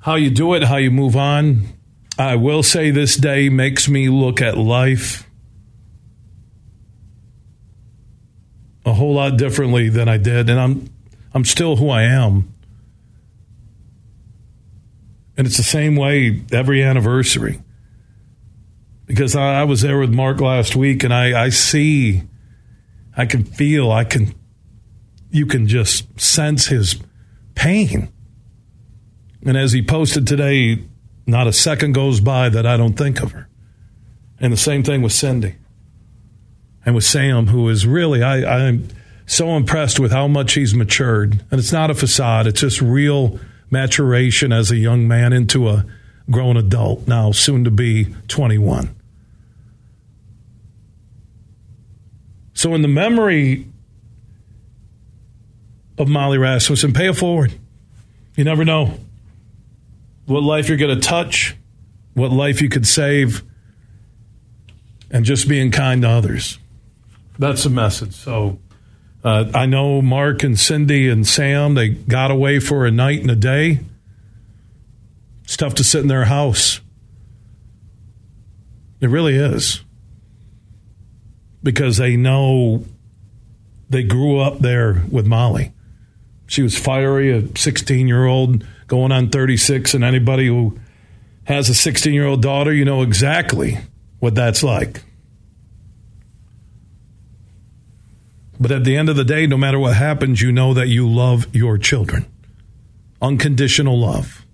how 0.00 0.16
you 0.16 0.28
do 0.28 0.52
it, 0.52 0.62
how 0.62 0.76
you 0.76 0.90
move 0.90 1.16
on. 1.16 1.68
I 2.18 2.36
will 2.36 2.62
say 2.62 2.90
this 2.90 3.16
day 3.16 3.48
makes 3.48 3.88
me 3.88 4.10
look 4.10 4.42
at 4.42 4.58
life 4.58 5.26
a 8.84 8.92
whole 8.92 9.14
lot 9.14 9.38
differently 9.38 9.88
than 9.88 10.06
I 10.06 10.18
did, 10.18 10.50
and 10.50 10.60
I'm 10.60 10.90
I'm 11.38 11.44
still 11.44 11.76
who 11.76 11.88
I 11.88 12.02
am. 12.02 12.52
And 15.36 15.46
it's 15.46 15.56
the 15.56 15.62
same 15.62 15.94
way 15.94 16.42
every 16.50 16.82
anniversary. 16.82 17.62
Because 19.06 19.36
I, 19.36 19.60
I 19.60 19.62
was 19.62 19.82
there 19.82 20.00
with 20.00 20.12
Mark 20.12 20.40
last 20.40 20.74
week 20.74 21.04
and 21.04 21.14
I, 21.14 21.44
I 21.44 21.50
see, 21.50 22.24
I 23.16 23.24
can 23.24 23.44
feel, 23.44 23.92
I 23.92 24.02
can, 24.02 24.34
you 25.30 25.46
can 25.46 25.68
just 25.68 26.20
sense 26.20 26.66
his 26.66 26.96
pain. 27.54 28.12
And 29.46 29.56
as 29.56 29.70
he 29.70 29.80
posted 29.80 30.26
today, 30.26 30.82
not 31.24 31.46
a 31.46 31.52
second 31.52 31.92
goes 31.92 32.18
by 32.18 32.48
that 32.48 32.66
I 32.66 32.76
don't 32.76 32.98
think 32.98 33.22
of 33.22 33.30
her. 33.30 33.48
And 34.40 34.52
the 34.52 34.56
same 34.56 34.82
thing 34.82 35.02
with 35.02 35.12
Cindy 35.12 35.54
and 36.84 36.96
with 36.96 37.04
Sam, 37.04 37.46
who 37.46 37.68
is 37.68 37.86
really, 37.86 38.24
I, 38.24 38.66
I'm 38.66 38.88
so 39.28 39.56
impressed 39.56 40.00
with 40.00 40.10
how 40.10 40.26
much 40.26 40.54
he's 40.54 40.74
matured. 40.74 41.44
And 41.50 41.60
it's 41.60 41.70
not 41.70 41.90
a 41.90 41.94
facade, 41.94 42.46
it's 42.46 42.60
just 42.60 42.80
real 42.80 43.38
maturation 43.70 44.52
as 44.52 44.70
a 44.70 44.76
young 44.76 45.06
man 45.06 45.32
into 45.32 45.68
a 45.68 45.84
grown 46.30 46.56
adult, 46.56 47.06
now 47.06 47.30
soon 47.30 47.62
to 47.64 47.70
be 47.70 48.06
21. 48.28 48.94
So, 52.54 52.74
in 52.74 52.82
the 52.82 52.88
memory 52.88 53.66
of 55.98 56.08
Molly 56.08 56.38
Rasmussen, 56.38 56.92
pay 56.92 57.08
it 57.08 57.16
forward. 57.16 57.52
You 58.34 58.44
never 58.44 58.64
know 58.64 58.98
what 60.26 60.42
life 60.42 60.68
you're 60.68 60.78
going 60.78 60.98
to 60.98 61.06
touch, 61.06 61.54
what 62.14 62.32
life 62.32 62.62
you 62.62 62.68
could 62.68 62.86
save, 62.86 63.42
and 65.10 65.24
just 65.24 65.48
being 65.48 65.70
kind 65.70 66.02
to 66.02 66.08
others. 66.08 66.58
That's 67.38 67.64
the 67.64 67.70
message. 67.70 68.14
So 68.14 68.58
uh, 69.24 69.50
I 69.54 69.66
know 69.66 70.00
Mark 70.00 70.42
and 70.42 70.58
Cindy 70.58 71.08
and 71.08 71.26
Sam, 71.26 71.74
they 71.74 71.88
got 71.88 72.30
away 72.30 72.60
for 72.60 72.86
a 72.86 72.90
night 72.90 73.20
and 73.20 73.30
a 73.30 73.36
day. 73.36 73.80
It's 75.44 75.56
tough 75.56 75.74
to 75.76 75.84
sit 75.84 76.02
in 76.02 76.08
their 76.08 76.26
house. 76.26 76.80
It 79.00 79.08
really 79.08 79.34
is. 79.34 79.82
Because 81.62 81.96
they 81.96 82.16
know 82.16 82.84
they 83.90 84.02
grew 84.02 84.38
up 84.38 84.60
there 84.60 85.02
with 85.10 85.26
Molly. 85.26 85.72
She 86.46 86.62
was 86.62 86.78
fiery, 86.78 87.30
a 87.30 87.58
16 87.58 88.06
year 88.06 88.26
old 88.26 88.64
going 88.86 89.12
on 89.12 89.30
36, 89.30 89.94
and 89.94 90.04
anybody 90.04 90.46
who 90.46 90.78
has 91.44 91.68
a 91.68 91.74
16 91.74 92.12
year 92.12 92.26
old 92.26 92.42
daughter, 92.42 92.72
you 92.72 92.84
know 92.84 93.02
exactly 93.02 93.78
what 94.20 94.34
that's 94.34 94.62
like. 94.62 95.02
But 98.60 98.72
at 98.72 98.84
the 98.84 98.96
end 98.96 99.08
of 99.08 99.16
the 99.16 99.24
day, 99.24 99.46
no 99.46 99.56
matter 99.56 99.78
what 99.78 99.96
happens, 99.96 100.42
you 100.42 100.50
know 100.50 100.74
that 100.74 100.88
you 100.88 101.08
love 101.08 101.46
your 101.54 101.78
children. 101.78 102.26
Unconditional 103.22 103.98
love. 103.98 104.44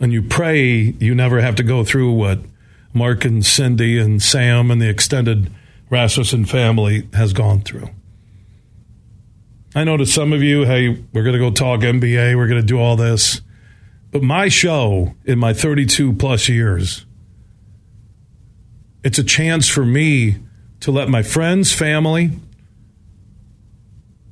And 0.00 0.12
you 0.12 0.22
pray 0.22 0.94
you 0.98 1.14
never 1.14 1.40
have 1.40 1.56
to 1.56 1.62
go 1.62 1.84
through 1.84 2.12
what 2.12 2.40
Mark 2.92 3.24
and 3.24 3.44
Cindy 3.44 3.98
and 3.98 4.22
Sam 4.22 4.70
and 4.70 4.80
the 4.80 4.88
extended 4.88 5.52
Rasmussen 5.90 6.44
family 6.44 7.08
has 7.14 7.32
gone 7.32 7.60
through. 7.60 7.90
I 9.74 9.84
know 9.84 9.96
to 9.96 10.06
some 10.06 10.32
of 10.32 10.42
you, 10.42 10.64
hey, 10.64 11.04
we're 11.12 11.22
going 11.22 11.34
to 11.34 11.38
go 11.38 11.50
talk 11.50 11.80
NBA, 11.80 12.36
we're 12.36 12.48
going 12.48 12.60
to 12.60 12.66
do 12.66 12.80
all 12.80 12.96
this. 12.96 13.40
But 14.10 14.22
my 14.22 14.48
show 14.48 15.14
in 15.24 15.38
my 15.38 15.52
32 15.52 16.14
plus 16.14 16.48
years, 16.48 17.04
it's 19.04 19.18
a 19.18 19.24
chance 19.24 19.68
for 19.68 19.84
me 19.84 20.36
to 20.80 20.90
let 20.90 21.08
my 21.08 21.22
friends, 21.22 21.72
family, 21.72 22.30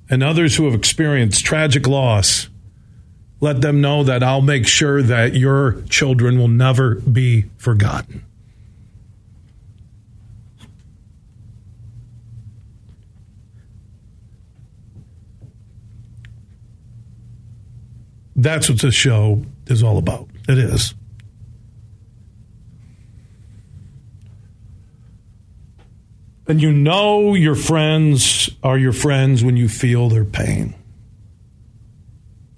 and 0.09 0.23
others 0.23 0.57
who 0.57 0.65
have 0.65 0.75
experienced 0.75 1.45
tragic 1.45 1.87
loss 1.87 2.49
let 3.41 3.61
them 3.61 3.81
know 3.81 4.03
that 4.03 4.23
I'll 4.23 4.43
make 4.43 4.67
sure 4.67 5.03
that 5.03 5.35
your 5.35 5.83
children 5.91 6.39
will 6.39 6.49
never 6.49 6.97
be 6.97 7.45
forgotten. 7.59 8.25
That's 18.35 18.69
what 18.69 18.81
this 18.81 18.95
show 18.95 19.45
is 19.67 19.83
all 19.83 19.97
about. 19.99 20.29
It 20.49 20.59
is. 20.59 20.95
And 26.49 26.63
you 26.63 26.73
know 26.73 27.35
your 27.35 27.57
friends 27.57 28.51
are 28.63 28.79
your 28.79 28.93
friends 28.93 29.43
when 29.43 29.57
you 29.57 29.69
feel 29.69 30.09
their 30.09 30.25
pain. 30.25 30.75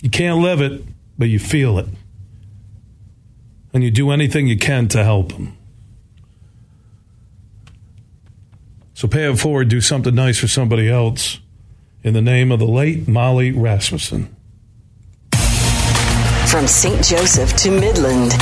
You 0.02 0.10
can't 0.10 0.40
live 0.40 0.60
it, 0.60 0.82
but 1.16 1.28
you 1.28 1.38
feel 1.38 1.78
it. 1.78 1.88
And 3.72 3.82
you 3.82 3.90
do 3.90 4.10
anything 4.10 4.46
you 4.46 4.58
can 4.58 4.88
to 4.88 5.02
help 5.02 5.32
them. 5.32 5.56
So 8.94 9.06
pay 9.06 9.30
it 9.30 9.38
forward, 9.38 9.68
do 9.68 9.80
something 9.80 10.14
nice 10.14 10.38
for 10.38 10.48
somebody 10.48 10.90
else 10.90 11.38
in 12.02 12.14
the 12.14 12.22
name 12.22 12.50
of 12.50 12.58
the 12.58 12.66
late 12.66 13.06
Molly 13.06 13.52
Rasmussen. 13.52 14.34
From 16.48 16.66
St. 16.66 17.04
Joseph 17.04 17.54
to 17.56 17.70
Midland, 17.70 18.32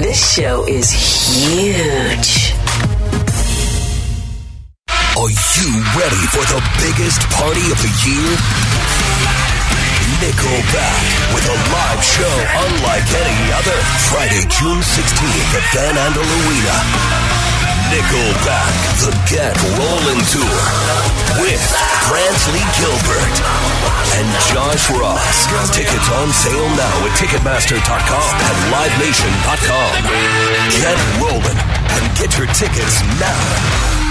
this 0.00 0.34
show 0.34 0.64
is 0.68 0.92
huge. 0.92 2.37
Are 5.18 5.26
you 5.26 5.82
ready 5.98 6.22
for 6.30 6.46
the 6.46 6.62
biggest 6.78 7.18
party 7.34 7.66
of 7.74 7.78
the 7.82 7.90
year? 8.06 8.30
Nickelback 10.22 11.02
with 11.34 11.42
a 11.42 11.58
live 11.74 12.02
show 12.06 12.36
unlike 12.62 13.02
any 13.02 13.50
other. 13.50 13.74
Friday, 14.14 14.46
June 14.46 14.78
16th 14.78 15.58
at 15.58 15.66
Van 15.74 15.98
Andel. 16.06 16.22
Nickelback, 17.90 18.70
the 19.02 19.10
Get 19.26 19.58
Rolling 19.74 20.22
Tour 20.30 20.58
with 21.42 21.66
Brantley 22.06 22.62
Gilbert 22.78 23.34
and 24.22 24.28
Josh 24.54 24.86
Ross. 24.94 25.50
Tickets 25.74 26.08
on 26.14 26.30
sale 26.30 26.70
now 26.78 26.94
at 27.02 27.12
Ticketmaster.com 27.18 28.30
and 28.38 28.58
LiveNation.com. 28.70 29.92
Get 30.78 30.98
rolling 31.18 31.58
and 31.58 32.06
get 32.14 32.38
your 32.38 32.46
tickets 32.54 33.02
now. 33.18 34.07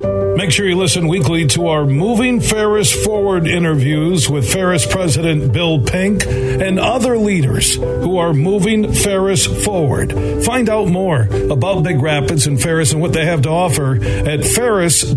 Make 0.00 0.50
sure 0.50 0.68
you 0.68 0.76
listen 0.76 1.08
weekly 1.08 1.46
to 1.46 1.68
our 1.68 1.86
Moving 1.86 2.42
Ferris 2.42 2.92
Forward 2.92 3.46
interviews 3.46 4.28
with 4.28 4.52
Ferris 4.52 4.84
President 4.84 5.54
Bill 5.54 5.82
Pink 5.82 6.26
and 6.26 6.78
other 6.78 7.16
leaders 7.16 7.76
who 7.76 8.18
are 8.18 8.34
moving 8.34 8.92
Ferris 8.92 9.46
forward. 9.64 10.12
Find 10.44 10.68
out 10.68 10.88
more 10.88 11.22
about 11.50 11.82
Big 11.82 12.02
Rapids 12.02 12.46
and 12.46 12.60
Ferris 12.60 12.92
and 12.92 13.00
what 13.00 13.14
they 13.14 13.24
have 13.24 13.40
to 13.42 13.48
offer 13.48 13.94
at 13.96 14.44
ferris.edu. 14.44 15.16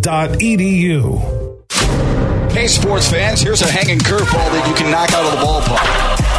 Hey, 2.54 2.68
sports 2.68 3.12
fans, 3.12 3.42
here's 3.42 3.62
a 3.62 3.70
hanging 3.70 4.00
curveball 4.00 4.32
that 4.32 4.65
you 4.65 4.74
can 4.76 4.89
knock 4.89 5.12
out 5.12 5.26
of 5.26 5.32
the 5.39 5.46
ballpark. 5.46 6.38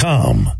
com. 0.00 0.59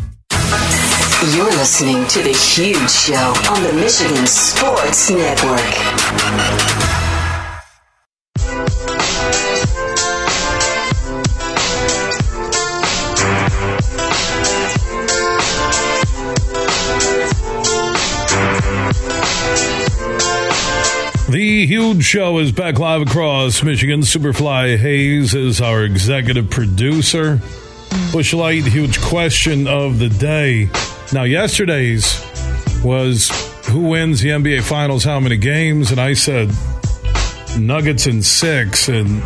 You're 1.33 1.45
listening 1.45 2.05
to 2.07 2.23
The 2.23 2.33
Huge 2.33 2.89
Show 2.89 3.33
on 3.49 3.63
the 3.63 3.73
Michigan 3.73 4.27
Sports 4.27 5.09
Network. 5.09 5.61
The 21.29 21.65
Huge 21.65 22.03
Show 22.03 22.39
is 22.39 22.51
back 22.51 22.77
live 22.77 23.03
across 23.03 23.63
Michigan. 23.63 24.01
Superfly 24.01 24.77
Hayes 24.77 25.33
is 25.33 25.61
our 25.61 25.85
executive 25.85 26.49
producer. 26.49 27.39
Busch 28.11 28.33
Light, 28.33 28.63
huge 28.63 28.99
question 29.01 29.67
of 29.67 29.99
the 29.99 30.09
day. 30.09 30.69
Now, 31.13 31.23
yesterday's 31.23 32.19
was 32.83 33.29
who 33.67 33.89
wins 33.89 34.21
the 34.21 34.29
NBA 34.29 34.63
Finals, 34.63 35.03
how 35.03 35.19
many 35.19 35.37
games? 35.37 35.91
And 35.91 35.99
I 35.99 36.13
said 36.13 36.49
Nuggets 37.57 38.07
in 38.07 38.21
six. 38.21 38.87
And 38.87 39.19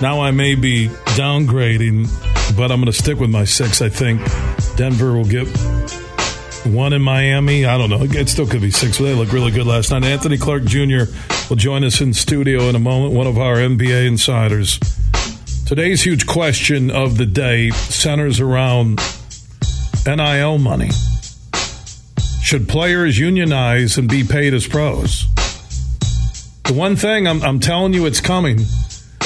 now 0.00 0.20
I 0.20 0.30
may 0.30 0.54
be 0.54 0.88
downgrading, 1.16 2.08
but 2.56 2.70
I'm 2.70 2.80
going 2.80 2.86
to 2.86 2.92
stick 2.92 3.18
with 3.18 3.30
my 3.30 3.44
six. 3.44 3.82
I 3.82 3.88
think 3.88 4.20
Denver 4.76 5.12
will 5.12 5.24
get 5.24 5.46
one 6.66 6.92
in 6.92 7.02
Miami. 7.02 7.64
I 7.64 7.78
don't 7.78 7.90
know. 7.90 8.02
It 8.02 8.28
still 8.28 8.46
could 8.46 8.60
be 8.60 8.70
six, 8.70 8.98
but 8.98 9.04
they 9.04 9.14
look 9.14 9.32
really 9.32 9.50
good 9.50 9.66
last 9.66 9.90
night. 9.90 10.04
Anthony 10.04 10.36
Clark 10.36 10.64
Jr. 10.64 11.04
will 11.48 11.56
join 11.56 11.84
us 11.84 12.00
in 12.00 12.12
studio 12.12 12.62
in 12.64 12.76
a 12.76 12.80
moment, 12.80 13.14
one 13.14 13.26
of 13.26 13.38
our 13.38 13.56
NBA 13.56 14.06
insiders. 14.06 14.78
Today's 15.70 16.02
huge 16.02 16.26
question 16.26 16.90
of 16.90 17.16
the 17.16 17.24
day 17.24 17.70
centers 17.70 18.40
around 18.40 19.00
NIL 20.04 20.58
money. 20.58 20.90
Should 22.42 22.68
players 22.68 23.16
unionize 23.16 23.96
and 23.96 24.08
be 24.08 24.24
paid 24.24 24.52
as 24.52 24.66
pros? 24.66 25.32
The 26.64 26.72
one 26.74 26.96
thing 26.96 27.28
I'm, 27.28 27.40
I'm 27.44 27.60
telling 27.60 27.92
you 27.92 28.06
it's 28.06 28.20
coming 28.20 28.66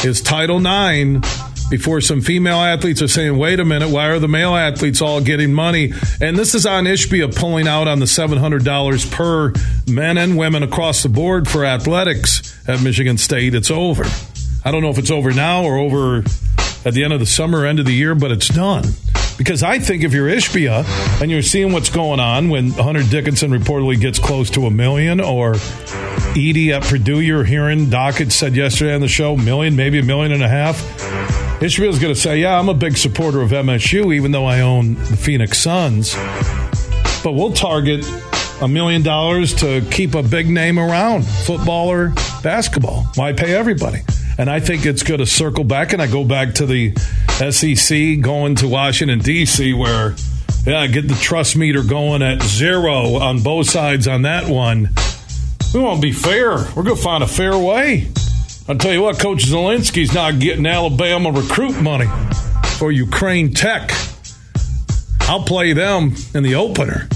is 0.04 0.20
Title 0.20 0.58
IX 0.58 1.26
before 1.70 2.02
some 2.02 2.20
female 2.20 2.60
athletes 2.60 3.00
are 3.00 3.08
saying, 3.08 3.38
wait 3.38 3.58
a 3.58 3.64
minute, 3.64 3.88
why 3.88 4.08
are 4.08 4.18
the 4.18 4.28
male 4.28 4.54
athletes 4.54 5.00
all 5.00 5.22
getting 5.22 5.54
money? 5.54 5.94
And 6.20 6.36
this 6.36 6.54
is 6.54 6.66
on 6.66 6.84
Ishbia 6.84 7.34
pulling 7.34 7.66
out 7.66 7.88
on 7.88 8.00
the 8.00 8.04
$700 8.04 9.10
per 9.10 9.54
men 9.90 10.18
and 10.18 10.36
women 10.36 10.62
across 10.62 11.02
the 11.02 11.08
board 11.08 11.48
for 11.48 11.64
athletics 11.64 12.54
at 12.68 12.82
Michigan 12.82 13.16
State. 13.16 13.54
It's 13.54 13.70
over. 13.70 14.04
I 14.64 14.70
don't 14.70 14.82
know 14.82 14.88
if 14.88 14.98
it's 14.98 15.10
over 15.10 15.32
now 15.32 15.64
or 15.64 15.76
over 15.76 16.24
at 16.86 16.94
the 16.94 17.04
end 17.04 17.12
of 17.12 17.20
the 17.20 17.26
summer, 17.26 17.66
end 17.66 17.80
of 17.80 17.86
the 17.86 17.92
year, 17.92 18.14
but 18.14 18.30
it's 18.30 18.48
done. 18.48 18.84
Because 19.36 19.62
I 19.62 19.78
think 19.78 20.04
if 20.04 20.14
you're 20.14 20.28
Ishbia 20.28 21.20
and 21.20 21.30
you're 21.30 21.42
seeing 21.42 21.72
what's 21.72 21.90
going 21.90 22.20
on 22.20 22.48
when 22.48 22.70
Hunter 22.70 23.02
Dickinson 23.02 23.50
reportedly 23.50 24.00
gets 24.00 24.18
close 24.18 24.48
to 24.50 24.66
a 24.66 24.70
million, 24.70 25.20
or 25.20 25.54
Edey 26.34 26.70
at 26.70 26.82
Purdue, 26.84 27.20
you're 27.20 27.44
hearing 27.44 27.90
Dockett 27.90 28.32
said 28.32 28.54
yesterday 28.54 28.94
on 28.94 29.00
the 29.00 29.08
show, 29.08 29.36
million, 29.36 29.76
maybe 29.76 29.98
a 29.98 30.02
million 30.02 30.32
and 30.32 30.42
a 30.42 30.48
half. 30.48 30.76
Ishbia's 31.60 31.98
going 31.98 32.14
to 32.14 32.20
say, 32.20 32.38
"Yeah, 32.38 32.58
I'm 32.58 32.68
a 32.68 32.74
big 32.74 32.96
supporter 32.96 33.42
of 33.42 33.50
MSU, 33.50 34.14
even 34.14 34.30
though 34.30 34.46
I 34.46 34.60
own 34.60 34.94
the 34.94 35.16
Phoenix 35.16 35.58
Suns." 35.58 36.14
But 37.24 37.32
we'll 37.32 37.52
target 37.52 38.06
a 38.60 38.68
million 38.68 39.02
dollars 39.02 39.52
to 39.54 39.80
keep 39.90 40.14
a 40.14 40.22
big 40.22 40.48
name 40.48 40.78
around 40.78 41.22
football 41.26 41.88
or 41.88 42.12
basketball. 42.42 43.06
Why 43.16 43.32
pay 43.32 43.54
everybody? 43.54 44.02
And 44.38 44.50
I 44.50 44.60
think 44.60 44.84
it's 44.86 45.02
going 45.02 45.20
to 45.20 45.26
circle 45.26 45.64
back, 45.64 45.92
and 45.92 46.02
I 46.02 46.06
go 46.06 46.24
back 46.24 46.54
to 46.54 46.66
the 46.66 46.94
SEC 47.50 48.20
going 48.20 48.56
to 48.56 48.68
Washington 48.68 49.20
D.C. 49.20 49.72
where 49.74 50.14
yeah, 50.66 50.86
get 50.86 51.08
the 51.08 51.14
trust 51.14 51.56
meter 51.56 51.82
going 51.82 52.22
at 52.22 52.42
zero 52.42 53.16
on 53.16 53.42
both 53.42 53.68
sides 53.68 54.08
on 54.08 54.22
that 54.22 54.48
one. 54.48 54.88
We 55.74 55.80
won't 55.80 56.00
be 56.00 56.12
fair. 56.12 56.52
We're 56.74 56.84
going 56.84 56.96
to 56.96 57.02
find 57.02 57.22
a 57.22 57.26
fair 57.26 57.58
way. 57.58 58.08
I'll 58.66 58.78
tell 58.78 58.92
you 58.92 59.02
what, 59.02 59.18
Coach 59.18 59.44
Zelensky's 59.44 60.14
not 60.14 60.38
getting 60.38 60.64
Alabama 60.64 61.30
recruit 61.30 61.78
money 61.82 62.06
for 62.78 62.90
Ukraine 62.90 63.52
Tech. 63.52 63.90
I'll 65.20 65.42
play 65.42 65.74
them 65.74 66.14
in 66.34 66.42
the 66.42 66.54
opener. 66.54 67.08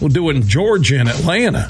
We'll 0.00 0.10
do 0.10 0.28
it 0.30 0.36
in 0.36 0.48
Georgia 0.48 0.98
and 0.98 1.08
Atlanta. 1.08 1.68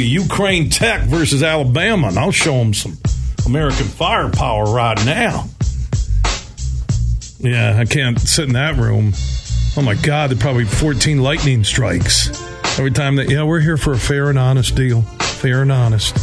The 0.00 0.06
Ukraine 0.06 0.70
Tech 0.70 1.02
versus 1.02 1.42
Alabama, 1.42 2.08
and 2.08 2.18
I'll 2.18 2.30
show 2.32 2.56
them 2.56 2.72
some 2.72 2.96
American 3.44 3.84
firepower 3.84 4.64
right 4.64 4.96
now. 5.04 5.44
Yeah, 7.38 7.76
I 7.78 7.84
can't 7.84 8.18
sit 8.18 8.46
in 8.46 8.54
that 8.54 8.76
room. 8.76 9.12
Oh 9.76 9.82
my 9.82 9.94
God, 9.96 10.30
there 10.30 10.38
probably 10.38 10.64
14 10.64 11.18
lightning 11.18 11.64
strikes 11.64 12.30
every 12.78 12.92
time 12.92 13.16
that. 13.16 13.28
Yeah, 13.28 13.42
we're 13.42 13.60
here 13.60 13.76
for 13.76 13.92
a 13.92 13.98
fair 13.98 14.30
and 14.30 14.38
honest 14.38 14.74
deal. 14.74 15.02
Fair 15.02 15.60
and 15.60 15.70
honest. 15.70 16.16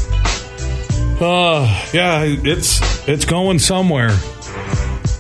Uh, 1.22 1.68
yeah, 1.94 2.24
it's 2.26 3.08
it's 3.08 3.26
going 3.26 3.60
somewhere. 3.60 4.18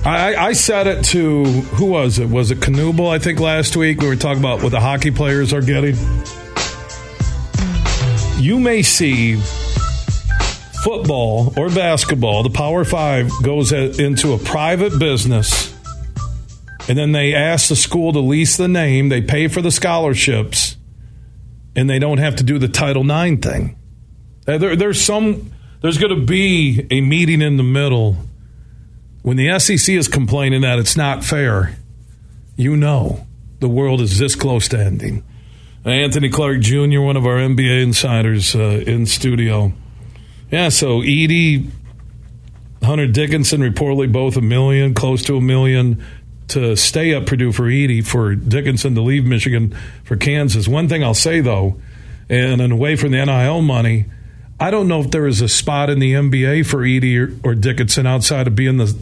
I, 0.03 0.35
I 0.35 0.53
said 0.53 0.87
it 0.87 1.05
to 1.05 1.43
who 1.43 1.85
was 1.85 2.17
it? 2.17 2.27
Was 2.27 2.49
it 2.49 2.59
Knuble? 2.61 3.07
I 3.07 3.19
think 3.19 3.39
last 3.39 3.77
week 3.77 4.01
we 4.01 4.07
were 4.07 4.15
talking 4.15 4.39
about 4.39 4.63
what 4.63 4.71
the 4.71 4.79
hockey 4.79 5.11
players 5.11 5.53
are 5.53 5.61
getting. 5.61 5.95
You 8.39 8.59
may 8.59 8.81
see 8.81 9.35
football 10.83 11.53
or 11.57 11.69
basketball. 11.69 12.43
The 12.43 12.49
Power 12.49 12.85
Five 12.85 13.31
goes 13.43 13.71
into 13.71 14.33
a 14.33 14.37
private 14.37 14.97
business 14.99 15.67
and 16.87 16.97
then 16.97 17.11
they 17.11 17.33
ask 17.33 17.67
the 17.67 17.75
school 17.75 18.13
to 18.13 18.19
lease 18.19 18.55
the 18.57 18.67
name, 18.67 19.09
they 19.09 19.21
pay 19.21 19.47
for 19.47 19.61
the 19.61 19.71
scholarships, 19.71 20.77
and 21.75 21.89
they 21.89 21.99
don't 21.99 22.19
have 22.19 22.37
to 22.37 22.43
do 22.43 22.57
the 22.57 22.69
Title 22.69 23.03
IX 23.09 23.45
thing. 23.45 23.77
Uh, 24.47 24.57
there, 24.57 24.75
there's 24.75 25.01
some, 25.01 25.51
there's 25.81 25.97
going 25.97 26.17
to 26.17 26.25
be 26.25 26.87
a 26.89 27.01
meeting 27.01 27.41
in 27.41 27.57
the 27.57 27.63
middle. 27.63 28.17
When 29.21 29.35
the 29.35 29.59
SEC 29.59 29.93
is 29.93 30.07
complaining 30.07 30.61
that 30.61 30.79
it's 30.79 30.95
not 30.95 31.25
fair, 31.25 31.75
you 32.55 32.77
know 32.77 33.27
the 33.59 33.67
world 33.67 33.99
is 33.99 34.17
this 34.17 34.35
close 34.35 34.69
to 34.69 34.79
ending. 34.79 35.23
Anthony 35.87 36.29
Clark 36.29 36.59
Jr., 36.59 36.99
one 36.99 37.15
of 37.15 37.25
our 37.25 37.37
NBA 37.37 37.81
insiders 37.81 38.55
uh, 38.55 38.83
in 38.85 39.05
studio. 39.05 39.71
Yeah, 40.51 40.69
so 40.69 41.01
Edey, 41.01 41.69
Hunter 42.83 43.07
Dickinson 43.07 43.61
reportedly 43.61 44.11
both 44.11 44.35
a 44.35 44.41
million, 44.41 44.93
close 44.93 45.23
to 45.23 45.37
a 45.37 45.41
million 45.41 46.03
to 46.49 46.75
stay 46.75 47.13
at 47.13 47.25
Purdue 47.25 47.51
for 47.51 47.63
Edey, 47.63 48.05
for 48.05 48.35
Dickinson 48.35 48.95
to 48.95 49.01
leave 49.01 49.25
Michigan 49.25 49.77
for 50.03 50.15
Kansas. 50.17 50.67
One 50.67 50.87
thing 50.89 51.03
I'll 51.03 51.13
say 51.13 51.39
though, 51.39 51.79
and, 52.29 52.61
away 52.61 52.97
from 52.97 53.11
the 53.11 53.25
NIL 53.25 53.61
money, 53.61 54.05
I 54.59 54.71
don't 54.71 54.87
know 54.87 55.01
if 55.01 55.11
there 55.11 55.27
is 55.27 55.39
a 55.39 55.47
spot 55.47 55.89
in 55.89 55.99
the 55.99 56.13
NBA 56.13 56.65
for 56.65 56.79
Edey 56.79 57.17
or, 57.17 57.49
or 57.49 57.55
Dickinson 57.55 58.05
outside 58.05 58.47
of 58.47 58.55
being 58.55 58.77
the 58.77 58.97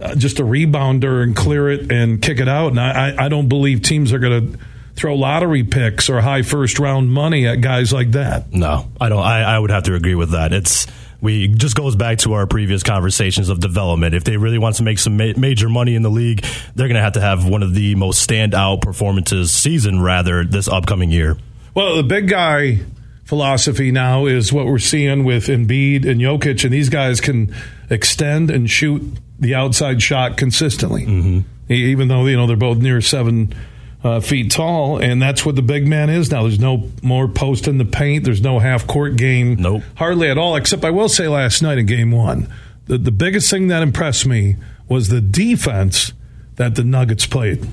uh, 0.00 0.14
just 0.14 0.40
a 0.40 0.42
rebounder 0.42 1.22
and 1.22 1.36
clear 1.36 1.70
it 1.70 1.92
and 1.92 2.20
kick 2.22 2.40
it 2.40 2.48
out. 2.48 2.68
And 2.68 2.80
I, 2.80 3.26
I 3.26 3.28
don't 3.28 3.48
believe 3.48 3.82
teams 3.82 4.12
are 4.12 4.18
going 4.18 4.52
to 4.52 4.58
throw 5.00 5.14
lottery 5.14 5.64
picks 5.64 6.10
or 6.10 6.20
high 6.20 6.42
first 6.42 6.78
round 6.78 7.10
money 7.10 7.46
at 7.46 7.62
guys 7.62 7.90
like 7.90 8.10
that. 8.10 8.52
No, 8.52 8.90
I 9.00 9.08
don't. 9.08 9.22
I, 9.22 9.42
I 9.42 9.58
would 9.58 9.70
have 9.70 9.84
to 9.84 9.94
agree 9.94 10.14
with 10.14 10.32
that. 10.32 10.52
It's 10.52 10.86
we 11.22 11.48
just 11.48 11.74
goes 11.74 11.96
back 11.96 12.18
to 12.18 12.34
our 12.34 12.46
previous 12.46 12.82
conversations 12.82 13.48
of 13.48 13.60
development. 13.60 14.14
If 14.14 14.24
they 14.24 14.36
really 14.36 14.58
want 14.58 14.76
to 14.76 14.82
make 14.82 14.98
some 14.98 15.16
ma- 15.16 15.32
major 15.36 15.70
money 15.70 15.94
in 15.94 16.02
the 16.02 16.10
league, 16.10 16.44
they're 16.74 16.88
going 16.88 16.96
to 16.96 17.02
have 17.02 17.14
to 17.14 17.20
have 17.20 17.46
one 17.46 17.62
of 17.62 17.74
the 17.74 17.94
most 17.94 18.28
standout 18.28 18.82
performances 18.82 19.50
season 19.50 20.02
rather 20.02 20.44
this 20.44 20.68
upcoming 20.68 21.10
year. 21.10 21.38
Well, 21.74 21.96
the 21.96 22.02
big 22.02 22.28
guy 22.28 22.80
philosophy 23.24 23.90
now 23.90 24.26
is 24.26 24.52
what 24.52 24.66
we're 24.66 24.78
seeing 24.78 25.24
with 25.24 25.46
Embiid 25.46 26.06
and 26.06 26.20
Jokic, 26.20 26.64
and 26.64 26.72
these 26.72 26.90
guys 26.90 27.22
can 27.22 27.54
extend 27.88 28.50
and 28.50 28.68
shoot 28.68 29.02
the 29.38 29.54
outside 29.54 30.02
shot 30.02 30.36
consistently, 30.36 31.06
mm-hmm. 31.06 31.72
even 31.72 32.08
though 32.08 32.26
you 32.26 32.36
know 32.36 32.46
they're 32.46 32.56
both 32.56 32.78
near 32.78 33.00
seven 33.00 33.54
uh, 34.02 34.20
feet 34.20 34.50
tall, 34.50 34.98
and 34.98 35.20
that's 35.20 35.44
what 35.44 35.56
the 35.56 35.62
big 35.62 35.86
man 35.86 36.08
is 36.08 36.30
now. 36.30 36.42
There's 36.42 36.58
no 36.58 36.88
more 37.02 37.28
post 37.28 37.68
in 37.68 37.78
the 37.78 37.84
paint. 37.84 38.24
There's 38.24 38.40
no 38.40 38.58
half 38.58 38.86
court 38.86 39.16
game. 39.16 39.56
Nope. 39.56 39.82
Hardly 39.96 40.30
at 40.30 40.38
all, 40.38 40.56
except 40.56 40.84
I 40.84 40.90
will 40.90 41.08
say 41.08 41.28
last 41.28 41.62
night 41.62 41.78
in 41.78 41.86
game 41.86 42.10
one, 42.10 42.52
the, 42.86 42.98
the 42.98 43.12
biggest 43.12 43.50
thing 43.50 43.68
that 43.68 43.82
impressed 43.82 44.26
me 44.26 44.56
was 44.88 45.08
the 45.08 45.20
defense 45.20 46.12
that 46.56 46.74
the 46.74 46.84
Nuggets 46.84 47.26
played 47.26 47.66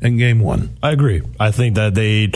in 0.00 0.16
game 0.16 0.40
one. 0.40 0.76
I 0.82 0.92
agree. 0.92 1.22
I 1.40 1.50
think 1.50 1.76
that 1.76 1.94
they 1.94 2.32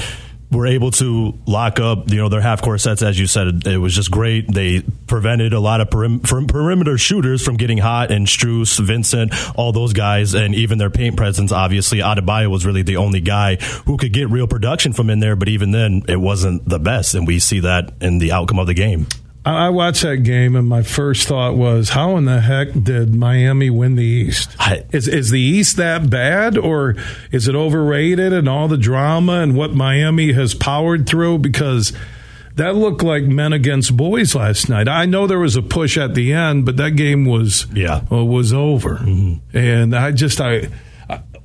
were 0.50 0.66
able 0.66 0.90
to 0.92 1.36
lock 1.46 1.80
up, 1.80 2.10
you 2.10 2.16
know, 2.16 2.28
their 2.28 2.40
half 2.40 2.62
court 2.62 2.80
sets. 2.80 3.02
As 3.02 3.18
you 3.18 3.26
said, 3.26 3.66
it 3.66 3.78
was 3.78 3.94
just 3.94 4.10
great. 4.10 4.52
They 4.52 4.82
prevented 5.06 5.52
a 5.52 5.60
lot 5.60 5.80
of 5.80 5.90
perim- 5.90 6.48
perimeter 6.48 6.98
shooters 6.98 7.44
from 7.44 7.56
getting 7.56 7.78
hot, 7.78 8.10
and 8.10 8.26
Strus, 8.26 8.78
Vincent, 8.78 9.32
all 9.56 9.72
those 9.72 9.92
guys, 9.92 10.34
and 10.34 10.54
even 10.54 10.78
their 10.78 10.90
paint 10.90 11.16
presence. 11.16 11.52
Obviously, 11.52 11.98
Adebayo 11.98 12.48
was 12.48 12.64
really 12.64 12.82
the 12.82 12.96
only 12.96 13.20
guy 13.20 13.56
who 13.86 13.96
could 13.96 14.12
get 14.12 14.30
real 14.30 14.46
production 14.46 14.92
from 14.92 15.10
in 15.10 15.20
there. 15.20 15.36
But 15.36 15.48
even 15.48 15.72
then, 15.72 16.02
it 16.08 16.20
wasn't 16.20 16.68
the 16.68 16.78
best, 16.78 17.14
and 17.14 17.26
we 17.26 17.38
see 17.38 17.60
that 17.60 17.92
in 18.00 18.18
the 18.18 18.32
outcome 18.32 18.58
of 18.58 18.66
the 18.66 18.74
game. 18.74 19.06
I 19.52 19.68
watched 19.68 20.02
that 20.02 20.18
game, 20.18 20.56
and 20.56 20.68
my 20.68 20.82
first 20.82 21.28
thought 21.28 21.56
was, 21.56 21.90
"How 21.90 22.16
in 22.16 22.24
the 22.24 22.40
heck 22.40 22.72
did 22.72 23.14
Miami 23.14 23.70
win 23.70 23.94
the 23.94 24.04
East? 24.04 24.50
I, 24.58 24.84
is 24.92 25.06
is 25.06 25.30
the 25.30 25.40
East 25.40 25.76
that 25.76 26.10
bad, 26.10 26.58
or 26.58 26.96
is 27.30 27.46
it 27.46 27.54
overrated 27.54 28.32
and 28.32 28.48
all 28.48 28.66
the 28.66 28.76
drama 28.76 29.34
and 29.34 29.56
what 29.56 29.72
Miami 29.72 30.32
has 30.32 30.52
powered 30.54 31.08
through? 31.08 31.38
Because 31.38 31.92
that 32.56 32.74
looked 32.74 33.04
like 33.04 33.22
men 33.22 33.52
against 33.52 33.96
boys 33.96 34.34
last 34.34 34.68
night. 34.68 34.88
I 34.88 35.04
know 35.04 35.28
there 35.28 35.38
was 35.38 35.54
a 35.54 35.62
push 35.62 35.96
at 35.96 36.14
the 36.14 36.32
end, 36.32 36.66
but 36.66 36.76
that 36.78 36.96
game 36.96 37.24
was 37.24 37.66
yeah 37.72 38.02
uh, 38.10 38.24
was 38.24 38.52
over, 38.52 38.96
mm-hmm. 38.96 39.56
and 39.56 39.94
I 39.94 40.10
just 40.10 40.40
I. 40.40 40.68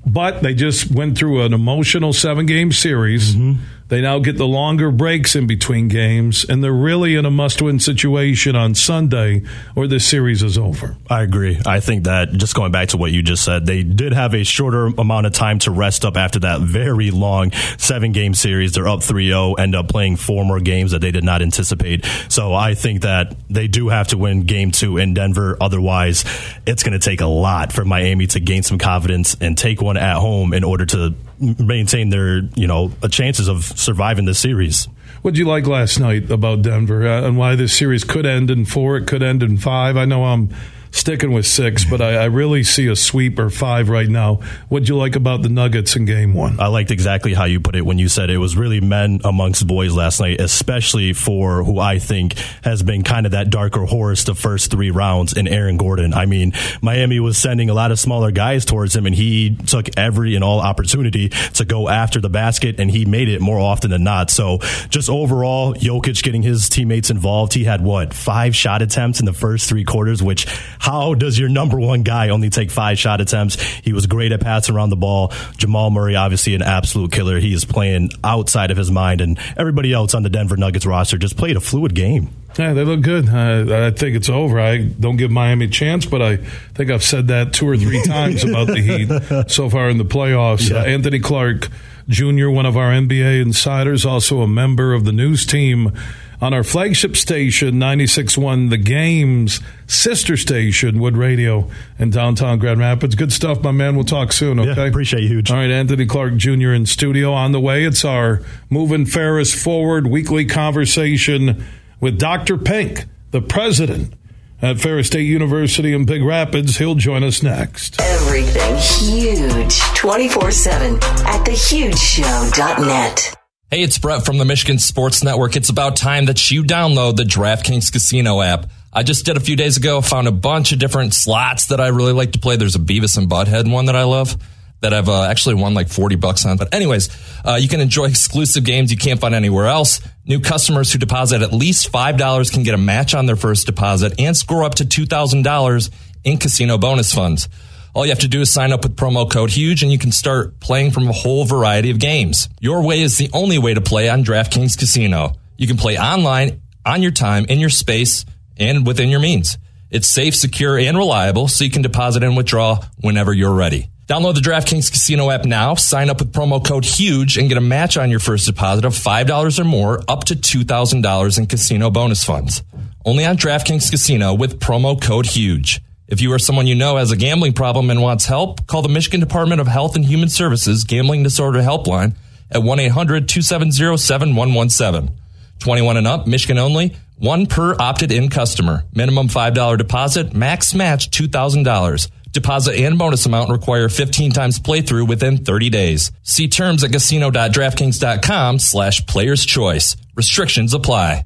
But 0.03 0.41
they 0.41 0.55
just 0.55 0.89
went 0.89 1.15
through 1.15 1.43
an 1.43 1.53
emotional 1.53 2.11
seven 2.11 2.47
game 2.47 2.71
series. 2.71 3.35
Mm-hmm 3.35 3.61
they 3.91 3.99
now 3.99 4.19
get 4.19 4.37
the 4.37 4.47
longer 4.47 4.89
breaks 4.89 5.35
in 5.35 5.47
between 5.47 5.89
games, 5.89 6.45
and 6.45 6.63
they're 6.63 6.71
really 6.71 7.15
in 7.15 7.25
a 7.25 7.29
must 7.29 7.61
win 7.61 7.77
situation 7.77 8.55
on 8.55 8.73
Sunday 8.73 9.43
or 9.75 9.85
this 9.85 10.07
series 10.07 10.41
is 10.41 10.57
over. 10.57 10.95
I 11.09 11.23
agree. 11.23 11.59
I 11.65 11.81
think 11.81 12.05
that 12.05 12.31
just 12.31 12.55
going 12.55 12.71
back 12.71 12.87
to 12.89 12.97
what 12.97 13.11
you 13.11 13.21
just 13.21 13.43
said, 13.43 13.65
they 13.65 13.83
did 13.83 14.13
have 14.13 14.33
a 14.33 14.45
shorter 14.45 14.85
amount 14.97 15.25
of 15.25 15.33
time 15.33 15.59
to 15.59 15.71
rest 15.71 16.05
up 16.05 16.15
after 16.15 16.39
that 16.39 16.61
very 16.61 17.11
long 17.11 17.51
seven 17.77 18.13
game 18.13 18.33
series. 18.33 18.71
They're 18.71 18.87
up 18.87 19.03
3 19.03 19.27
0, 19.27 19.55
end 19.55 19.75
up 19.75 19.89
playing 19.89 20.15
four 20.15 20.45
more 20.45 20.61
games 20.61 20.91
that 20.91 20.99
they 20.99 21.11
did 21.11 21.25
not 21.25 21.41
anticipate. 21.41 22.05
So 22.29 22.53
I 22.53 22.75
think 22.75 23.01
that 23.01 23.35
they 23.49 23.67
do 23.67 23.89
have 23.89 24.07
to 24.07 24.17
win 24.17 24.43
game 24.43 24.71
two 24.71 24.99
in 24.99 25.13
Denver. 25.13 25.57
Otherwise, 25.59 26.23
it's 26.65 26.83
going 26.83 26.97
to 26.97 27.05
take 27.05 27.19
a 27.19 27.27
lot 27.27 27.73
for 27.73 27.83
Miami 27.83 28.27
to 28.27 28.39
gain 28.39 28.63
some 28.63 28.77
confidence 28.77 29.35
and 29.41 29.57
take 29.57 29.81
one 29.81 29.97
at 29.97 30.15
home 30.15 30.53
in 30.53 30.63
order 30.63 30.85
to 30.85 31.13
maintain 31.41 32.09
their 32.09 32.41
you 32.55 32.67
know 32.67 32.91
chances 33.09 33.47
of 33.47 33.63
surviving 33.63 34.25
the 34.25 34.35
series. 34.35 34.87
What 35.21 35.33
did 35.33 35.39
you 35.39 35.45
like 35.45 35.67
last 35.67 35.99
night 35.99 36.31
about 36.31 36.61
Denver 36.61 37.07
uh, 37.07 37.27
and 37.27 37.37
why 37.37 37.55
this 37.55 37.77
series 37.77 38.03
could 38.03 38.25
end 38.25 38.49
in 38.49 38.65
four? 38.65 38.97
It 38.97 39.07
could 39.07 39.21
end 39.21 39.43
in 39.43 39.57
five. 39.57 39.97
I 39.97 40.05
know 40.05 40.23
I'm 40.25 40.49
sticking 40.91 41.31
with 41.31 41.47
six, 41.47 41.85
but 41.89 42.01
I, 42.01 42.15
I, 42.15 42.25
really 42.25 42.63
see 42.63 42.87
a 42.87 42.95
sweep 42.95 43.39
or 43.39 43.49
five 43.49 43.89
right 43.89 44.07
now. 44.07 44.35
What'd 44.67 44.89
you 44.89 44.97
like 44.97 45.15
about 45.15 45.41
the 45.41 45.49
Nuggets 45.49 45.95
in 45.95 46.05
game 46.05 46.33
one? 46.33 46.59
I 46.59 46.67
liked 46.67 46.91
exactly 46.91 47.33
how 47.33 47.45
you 47.45 47.59
put 47.59 47.75
it 47.75 47.85
when 47.85 47.97
you 47.97 48.09
said 48.09 48.29
it 48.29 48.37
was 48.37 48.57
really 48.57 48.81
men 48.81 49.21
amongst 49.23 49.65
boys 49.65 49.95
last 49.95 50.19
night, 50.19 50.41
especially 50.41 51.13
for 51.13 51.63
who 51.63 51.79
I 51.79 51.99
think 51.99 52.33
has 52.63 52.83
been 52.83 53.03
kind 53.03 53.25
of 53.25 53.31
that 53.31 53.49
darker 53.49 53.85
horse 53.85 54.25
the 54.25 54.35
first 54.35 54.69
three 54.69 54.91
rounds 54.91 55.33
in 55.33 55.47
Aaron 55.47 55.77
Gordon. 55.77 56.13
I 56.13 56.25
mean, 56.25 56.53
Miami 56.81 57.19
was 57.19 57.37
sending 57.37 57.69
a 57.69 57.73
lot 57.73 57.91
of 57.91 57.99
smaller 57.99 58.31
guys 58.31 58.65
towards 58.65 58.95
him, 58.95 59.05
and 59.05 59.15
he 59.15 59.55
took 59.55 59.97
every 59.97 60.35
and 60.35 60.43
all 60.43 60.59
opportunity 60.59 61.29
to 61.29 61.65
go 61.65 61.87
after 61.87 62.19
the 62.19 62.29
basket, 62.29 62.79
and 62.79 62.91
he 62.91 63.05
made 63.05 63.29
it 63.29 63.41
more 63.41 63.59
often 63.59 63.91
than 63.91 64.03
not. 64.03 64.29
So 64.29 64.59
just 64.89 65.09
overall, 65.09 65.73
Jokic 65.73 66.21
getting 66.21 66.43
his 66.43 66.69
teammates 66.69 67.09
involved. 67.09 67.53
He 67.53 67.63
had 67.63 67.81
what, 67.81 68.13
five 68.13 68.55
shot 68.55 68.81
attempts 68.81 69.19
in 69.19 69.25
the 69.25 69.33
first 69.33 69.69
three 69.69 69.83
quarters, 69.83 70.21
which 70.21 70.45
how 70.81 71.13
does 71.13 71.37
your 71.37 71.47
number 71.47 71.79
one 71.79 72.01
guy 72.01 72.29
only 72.29 72.49
take 72.49 72.71
five 72.71 72.97
shot 72.97 73.21
attempts? 73.21 73.61
He 73.61 73.93
was 73.93 74.07
great 74.07 74.31
at 74.31 74.41
passing 74.41 74.75
around 74.75 74.89
the 74.89 74.95
ball. 74.95 75.31
Jamal 75.55 75.91
Murray, 75.91 76.15
obviously 76.15 76.55
an 76.55 76.63
absolute 76.63 77.11
killer. 77.11 77.37
He 77.39 77.53
is 77.53 77.65
playing 77.65 78.09
outside 78.23 78.71
of 78.71 78.77
his 78.77 78.89
mind, 78.89 79.21
and 79.21 79.37
everybody 79.55 79.93
else 79.93 80.15
on 80.15 80.23
the 80.23 80.29
Denver 80.29 80.57
Nuggets 80.57 80.87
roster 80.87 81.19
just 81.19 81.37
played 81.37 81.55
a 81.55 81.59
fluid 81.59 81.93
game. 81.93 82.29
Yeah, 82.57 82.73
they 82.73 82.83
look 82.83 83.01
good. 83.01 83.29
I, 83.29 83.87
I, 83.87 83.91
think 83.91 84.15
it's 84.15 84.27
over. 84.27 84.59
I 84.59 84.79
don't 84.79 85.17
give 85.17 85.29
Miami 85.29 85.65
a 85.65 85.69
chance, 85.69 86.07
but 86.07 86.23
I 86.23 86.37
think 86.37 86.89
I've 86.89 87.03
said 87.03 87.27
that 87.27 87.53
two 87.53 87.69
or 87.69 87.77
three 87.77 88.03
times 88.05 88.43
about 88.43 88.65
the 88.65 88.81
Heat 88.81 89.51
so 89.51 89.69
far 89.69 89.87
in 89.87 89.99
the 89.99 90.03
playoffs. 90.03 90.71
Yeah. 90.71 90.77
Uh, 90.77 90.85
Anthony 90.85 91.19
Clark 91.19 91.69
Jr., 92.09 92.49
one 92.49 92.65
of 92.65 92.75
our 92.75 92.91
NBA 92.91 93.43
insiders, 93.43 94.03
also 94.03 94.41
a 94.41 94.47
member 94.47 94.93
of 94.93 95.05
the 95.05 95.11
news 95.11 95.45
team 95.45 95.93
on 96.41 96.53
our 96.53 96.63
flagship 96.63 97.15
station, 97.15 97.75
96.1 97.75 98.71
The 98.71 98.77
Game's 98.77 99.59
sister 99.85 100.35
station, 100.35 100.99
Wood 100.99 101.15
Radio 101.15 101.69
in 101.99 102.09
downtown 102.09 102.57
Grand 102.57 102.79
Rapids. 102.79 103.13
Good 103.15 103.31
stuff, 103.31 103.61
my 103.61 103.71
man. 103.71 103.95
We'll 103.95 104.05
talk 104.05 104.31
soon, 104.33 104.59
okay? 104.59 104.73
Yeah, 104.75 104.87
appreciate 104.87 105.21
you, 105.21 105.29
Huge. 105.29 105.51
All 105.51 105.57
right, 105.57 105.69
Anthony 105.69 106.07
Clark 106.07 106.37
Jr. 106.37 106.71
in 106.71 106.85
studio 106.87 107.31
on 107.31 107.51
the 107.51 107.59
way. 107.59 107.83
It's 107.85 108.03
our 108.03 108.41
Moving 108.69 109.05
Ferris 109.05 109.53
Forward 109.53 110.07
weekly 110.07 110.45
conversation 110.45 111.63
with 111.99 112.17
Dr. 112.17 112.57
Pink, 112.57 113.05
the 113.29 113.41
president 113.41 114.15
at 114.61 114.79
Ferris 114.79 115.07
State 115.07 115.25
University 115.27 115.93
in 115.93 116.05
Big 116.05 116.23
Rapids. 116.23 116.77
He'll 116.77 116.95
join 116.95 117.23
us 117.23 117.43
next. 117.43 117.99
Everything 118.01 118.75
huge 118.77 119.79
24 119.95 120.51
7 120.51 120.95
at 120.95 121.45
thehugeshow.net. 121.45 123.40
Hey, 123.73 123.83
it's 123.83 123.97
Brett 123.97 124.25
from 124.25 124.37
the 124.37 124.43
Michigan 124.43 124.79
Sports 124.79 125.23
Network. 125.23 125.55
It's 125.55 125.69
about 125.69 125.95
time 125.95 126.25
that 126.25 126.51
you 126.51 126.61
download 126.61 127.15
the 127.15 127.23
DraftKings 127.23 127.89
Casino 127.89 128.41
app. 128.41 128.69
I 128.91 129.03
just 129.03 129.25
did 129.25 129.37
a 129.37 129.39
few 129.39 129.55
days 129.55 129.77
ago, 129.77 130.01
found 130.01 130.27
a 130.27 130.31
bunch 130.33 130.73
of 130.73 130.79
different 130.79 131.13
slots 131.13 131.67
that 131.67 131.79
I 131.79 131.87
really 131.87 132.11
like 132.11 132.33
to 132.33 132.39
play. 132.39 132.57
There's 132.57 132.75
a 132.75 132.79
Beavis 132.79 133.17
and 133.17 133.29
Butthead 133.29 133.71
one 133.71 133.85
that 133.85 133.95
I 133.95 134.03
love 134.03 134.35
that 134.81 134.93
I've 134.93 135.07
uh, 135.07 135.23
actually 135.23 135.55
won 135.55 135.73
like 135.73 135.87
40 135.87 136.17
bucks 136.17 136.45
on. 136.45 136.57
But 136.57 136.75
anyways, 136.75 137.17
uh, 137.45 137.59
you 137.61 137.69
can 137.69 137.79
enjoy 137.79 138.05
exclusive 138.09 138.65
games 138.65 138.91
you 138.91 138.97
can't 138.97 139.21
find 139.21 139.33
anywhere 139.33 139.67
else. 139.67 140.01
New 140.25 140.41
customers 140.41 140.91
who 140.91 140.99
deposit 140.99 141.41
at 141.41 141.53
least 141.53 141.93
$5 141.93 142.51
can 142.51 142.63
get 142.63 142.73
a 142.73 142.77
match 142.77 143.15
on 143.15 143.25
their 143.25 143.37
first 143.37 143.67
deposit 143.67 144.19
and 144.19 144.35
score 144.35 144.65
up 144.65 144.75
to 144.75 144.83
$2,000 144.83 145.89
in 146.25 146.37
casino 146.37 146.77
bonus 146.77 147.13
funds. 147.13 147.47
All 147.93 148.05
you 148.05 148.11
have 148.11 148.19
to 148.19 148.27
do 148.29 148.41
is 148.41 148.51
sign 148.51 148.71
up 148.71 148.83
with 148.83 148.95
promo 148.95 149.29
code 149.29 149.49
HUGE 149.49 149.83
and 149.83 149.91
you 149.91 149.97
can 149.97 150.13
start 150.13 150.59
playing 150.61 150.91
from 150.91 151.09
a 151.09 151.11
whole 151.11 151.43
variety 151.43 151.91
of 151.91 151.99
games. 151.99 152.47
Your 152.61 152.83
way 152.83 153.01
is 153.01 153.17
the 153.17 153.29
only 153.33 153.57
way 153.57 153.73
to 153.73 153.81
play 153.81 154.07
on 154.07 154.23
DraftKings 154.23 154.77
Casino. 154.77 155.33
You 155.57 155.67
can 155.67 155.75
play 155.75 155.97
online, 155.97 156.61
on 156.85 157.01
your 157.01 157.11
time, 157.11 157.45
in 157.49 157.59
your 157.59 157.69
space, 157.69 158.25
and 158.57 158.87
within 158.87 159.09
your 159.09 159.19
means. 159.19 159.57
It's 159.89 160.07
safe, 160.07 160.35
secure, 160.35 160.79
and 160.79 160.97
reliable, 160.97 161.49
so 161.49 161.65
you 161.65 161.69
can 161.69 161.81
deposit 161.81 162.23
and 162.23 162.37
withdraw 162.37 162.79
whenever 163.01 163.33
you're 163.33 163.53
ready. 163.53 163.89
Download 164.07 164.35
the 164.35 164.39
DraftKings 164.39 164.89
Casino 164.89 165.29
app 165.29 165.43
now, 165.43 165.75
sign 165.75 166.09
up 166.09 166.19
with 166.19 166.31
promo 166.31 166.65
code 166.65 166.85
HUGE, 166.85 167.37
and 167.37 167.49
get 167.49 167.57
a 167.57 167.61
match 167.61 167.97
on 167.97 168.09
your 168.09 168.19
first 168.19 168.45
deposit 168.45 168.85
of 168.85 168.93
$5 168.93 169.59
or 169.59 169.63
more 169.65 170.01
up 170.07 170.23
to 170.25 170.35
$2,000 170.35 171.37
in 171.37 171.45
casino 171.45 171.89
bonus 171.89 172.23
funds. 172.23 172.63
Only 173.05 173.25
on 173.25 173.35
DraftKings 173.35 173.91
Casino 173.91 174.33
with 174.33 174.59
promo 174.59 174.99
code 175.01 175.25
HUGE. 175.25 175.81
If 176.11 176.19
you 176.19 176.33
or 176.33 176.39
someone 176.39 176.67
you 176.67 176.75
know 176.75 176.97
has 176.97 177.09
a 177.11 177.15
gambling 177.15 177.53
problem 177.53 177.89
and 177.89 178.01
wants 178.01 178.25
help, 178.25 178.67
call 178.67 178.81
the 178.81 178.89
Michigan 178.89 179.21
Department 179.21 179.61
of 179.61 179.67
Health 179.67 179.95
and 179.95 180.03
Human 180.03 180.27
Services 180.27 180.83
Gambling 180.83 181.23
Disorder 181.23 181.59
Helpline 181.59 182.15
at 182.51 182.61
1 182.61 182.79
800 182.79 183.29
270 183.29 183.95
7117. 183.95 185.15
21 185.59 185.95
and 185.95 186.07
up, 186.07 186.27
Michigan 186.27 186.57
only, 186.57 186.97
one 187.17 187.45
per 187.45 187.77
opted 187.79 188.11
in 188.11 188.27
customer. 188.29 188.83
Minimum 188.93 189.29
$5 189.29 189.77
deposit, 189.77 190.33
max 190.33 190.73
match 190.73 191.11
$2,000. 191.11 192.11
Deposit 192.33 192.75
and 192.75 192.99
bonus 192.99 193.25
amount 193.25 193.49
require 193.49 193.87
15 193.87 194.31
times 194.31 194.59
playthrough 194.59 195.07
within 195.07 195.37
30 195.37 195.69
days. 195.69 196.11
See 196.23 196.49
terms 196.49 196.83
at 196.83 196.91
casino.draftkings.com 196.91 198.59
slash 198.59 199.05
players 199.05 199.45
choice. 199.45 199.95
Restrictions 200.15 200.73
apply. 200.73 201.25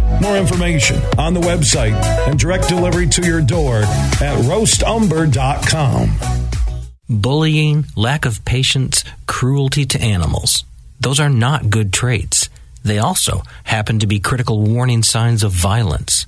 More 0.21 0.37
information 0.37 1.01
on 1.17 1.33
the 1.33 1.41
website 1.41 1.93
and 2.27 2.37
direct 2.37 2.69
delivery 2.69 3.07
to 3.07 3.25
your 3.25 3.41
door 3.41 3.77
at 3.77 4.37
roastumber.com. 4.45 6.11
Bullying, 7.09 7.85
lack 7.95 8.25
of 8.25 8.45
patience, 8.45 9.03
cruelty 9.25 9.85
to 9.85 9.99
animals. 9.99 10.63
Those 10.99 11.19
are 11.19 11.29
not 11.29 11.71
good 11.71 11.91
traits. 11.91 12.49
They 12.83 12.99
also 12.99 13.41
happen 13.63 13.99
to 13.99 14.07
be 14.07 14.19
critical 14.19 14.61
warning 14.61 15.03
signs 15.03 15.43
of 15.43 15.51
violence. 15.51 16.27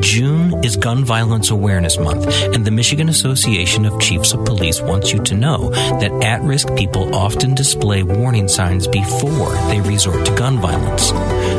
June 0.00 0.64
is 0.64 0.76
Gun 0.76 1.04
Violence 1.04 1.50
Awareness 1.50 1.98
Month, 1.98 2.26
and 2.54 2.64
the 2.64 2.70
Michigan 2.70 3.08
Association 3.08 3.84
of 3.84 4.00
Chiefs 4.00 4.32
of 4.32 4.44
Police 4.44 4.80
wants 4.80 5.12
you 5.12 5.22
to 5.24 5.34
know 5.34 5.70
that 6.00 6.12
at 6.22 6.42
risk 6.42 6.74
people 6.76 7.14
often 7.14 7.54
display 7.54 8.02
warning 8.02 8.48
signs 8.48 8.86
before 8.86 9.52
they 9.68 9.80
resort 9.80 10.24
to 10.26 10.34
gun 10.34 10.58
violence. 10.58 11.12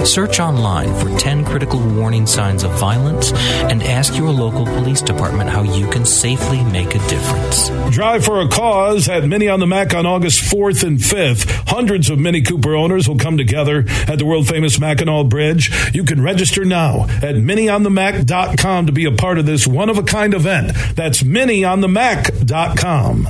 Search 0.09 0.39
online 0.39 0.93
for 0.95 1.17
10 1.19 1.43
critical 1.45 1.79
warning 1.79 2.25
signs 2.25 2.63
of 2.63 2.71
violence 2.79 3.33
and 3.33 3.83
ask 3.83 4.15
your 4.15 4.29
local 4.29 4.65
police 4.65 5.01
department 5.01 5.49
how 5.49 5.63
you 5.63 5.89
can 5.89 6.05
safely 6.05 6.63
make 6.65 6.95
a 6.95 7.07
difference. 7.09 7.69
Drive 7.93 8.23
for 8.23 8.41
a 8.41 8.47
Cause 8.47 9.09
at 9.09 9.25
Mini 9.25 9.47
on 9.47 9.59
the 9.59 9.67
Mac 9.67 9.93
on 9.93 10.05
August 10.05 10.41
4th 10.41 10.83
and 10.83 10.99
5th. 10.99 11.49
Hundreds 11.67 12.09
of 12.09 12.17
Mini 12.19 12.41
Cooper 12.41 12.75
owners 12.75 13.09
will 13.09 13.17
come 13.17 13.37
together 13.37 13.85
at 14.07 14.17
the 14.17 14.25
world 14.25 14.47
famous 14.47 14.79
Mackinac 14.79 15.27
Bridge. 15.27 15.71
You 15.93 16.03
can 16.03 16.21
register 16.21 16.63
now 16.63 17.07
at 17.21 17.35
Mini 17.35 17.67
on 17.67 17.83
the 17.83 17.89
minionthemac.com 17.99 18.87
to 18.87 18.91
be 18.91 19.05
a 19.05 19.11
part 19.11 19.37
of 19.37 19.45
this 19.45 19.67
one 19.67 19.89
of 19.89 19.97
a 19.97 20.03
kind 20.03 20.33
event. 20.33 20.71
That's 20.95 21.23
minionthemac.com 21.23 23.27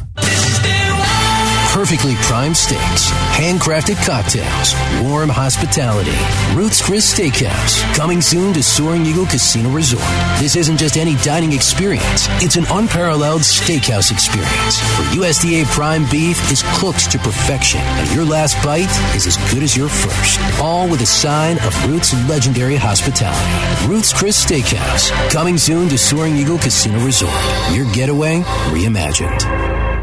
perfectly 1.69 2.15
primed 2.15 2.57
steaks, 2.57 3.11
handcrafted 3.37 3.95
cocktails, 4.03 4.73
warm 5.03 5.29
hospitality. 5.29 6.17
Ruth's 6.57 6.81
Chris 6.81 7.13
Steakhouse, 7.13 7.81
coming 7.95 8.21
soon 8.21 8.53
to 8.53 8.63
Soaring 8.63 9.05
Eagle 9.05 9.25
Casino 9.25 9.69
Resort. 9.69 10.03
This 10.39 10.55
isn't 10.55 10.77
just 10.77 10.97
any 10.97 11.15
dining 11.17 11.53
experience, 11.53 12.27
it's 12.41 12.55
an 12.55 12.65
unparalleled 12.71 13.41
steakhouse 13.41 14.11
experience 14.11 14.81
where 14.97 15.29
USDA 15.29 15.65
prime 15.65 16.09
beef 16.09 16.51
is 16.51 16.63
cooked 16.79 17.11
to 17.11 17.19
perfection 17.19 17.81
and 17.81 18.11
your 18.15 18.25
last 18.25 18.61
bite 18.63 18.89
is 19.15 19.27
as 19.27 19.37
good 19.53 19.61
as 19.61 19.77
your 19.77 19.89
first. 19.89 20.39
All 20.59 20.89
with 20.89 21.01
a 21.01 21.05
sign 21.05 21.59
of 21.59 21.87
Ruth's 21.87 22.13
legendary 22.27 22.77
hospitality. 22.77 23.87
Ruth's 23.87 24.11
Chris 24.11 24.43
Steakhouse, 24.43 25.11
coming 25.31 25.57
soon 25.57 25.87
to 25.89 25.97
Soaring 25.97 26.35
Eagle 26.35 26.57
Casino 26.57 27.03
Resort. 27.05 27.33
Your 27.71 27.91
getaway 27.93 28.41
reimagined 28.71 29.98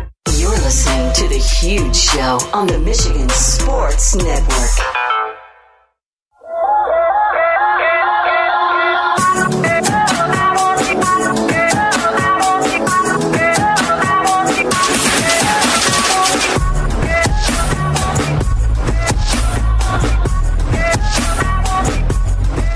listening 0.50 1.12
to 1.14 1.28
The 1.28 1.38
Huge 1.38 1.96
Show 1.96 2.38
on 2.52 2.66
the 2.66 2.78
Michigan 2.78 3.28
Sports 3.30 4.14
Network. 4.14 5.06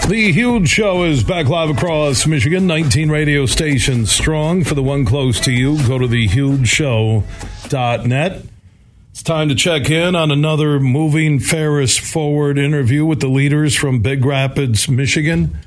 The 0.09 0.33
Huge 0.33 0.69
Show 0.69 1.05
is 1.05 1.23
back 1.23 1.47
live 1.47 1.71
across 1.71 2.27
Michigan. 2.27 2.67
19 2.67 3.11
radio 3.11 3.47
stations 3.47 4.11
strong. 4.11 4.65
For 4.65 4.75
the 4.75 4.83
one 4.83 5.05
close 5.05 5.39
to 5.41 5.53
you, 5.53 5.79
go 5.87 5.99
to 5.99 6.09
the 6.09 6.27
Huge 6.27 6.67
Show 6.67 7.23
net. 7.73 8.43
It's 9.11 9.23
time 9.23 9.49
to 9.49 9.55
check 9.55 9.91
in 9.91 10.15
on 10.15 10.31
another 10.31 10.81
moving 10.81 11.41
Ferris 11.41 11.97
forward 11.97 12.59
interview 12.59 13.05
with 13.05 13.21
the 13.21 13.29
leaders 13.29 13.75
from 13.75 14.01
Big 14.01 14.25
Rapids, 14.25 14.89
Michigan, 14.89 15.59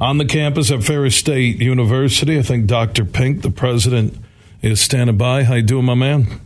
on 0.00 0.18
the 0.18 0.24
campus 0.24 0.70
at 0.70 0.84
Ferris 0.84 1.16
State 1.16 1.60
University. 1.60 2.38
I 2.38 2.42
think 2.42 2.66
Dr. 2.66 3.04
Pink, 3.04 3.42
the 3.42 3.50
president, 3.50 4.16
is 4.62 4.80
standing 4.80 5.16
by. 5.16 5.44
How 5.44 5.54
you 5.54 5.62
doing, 5.62 5.84
my 5.84 5.94
man? 5.94 6.40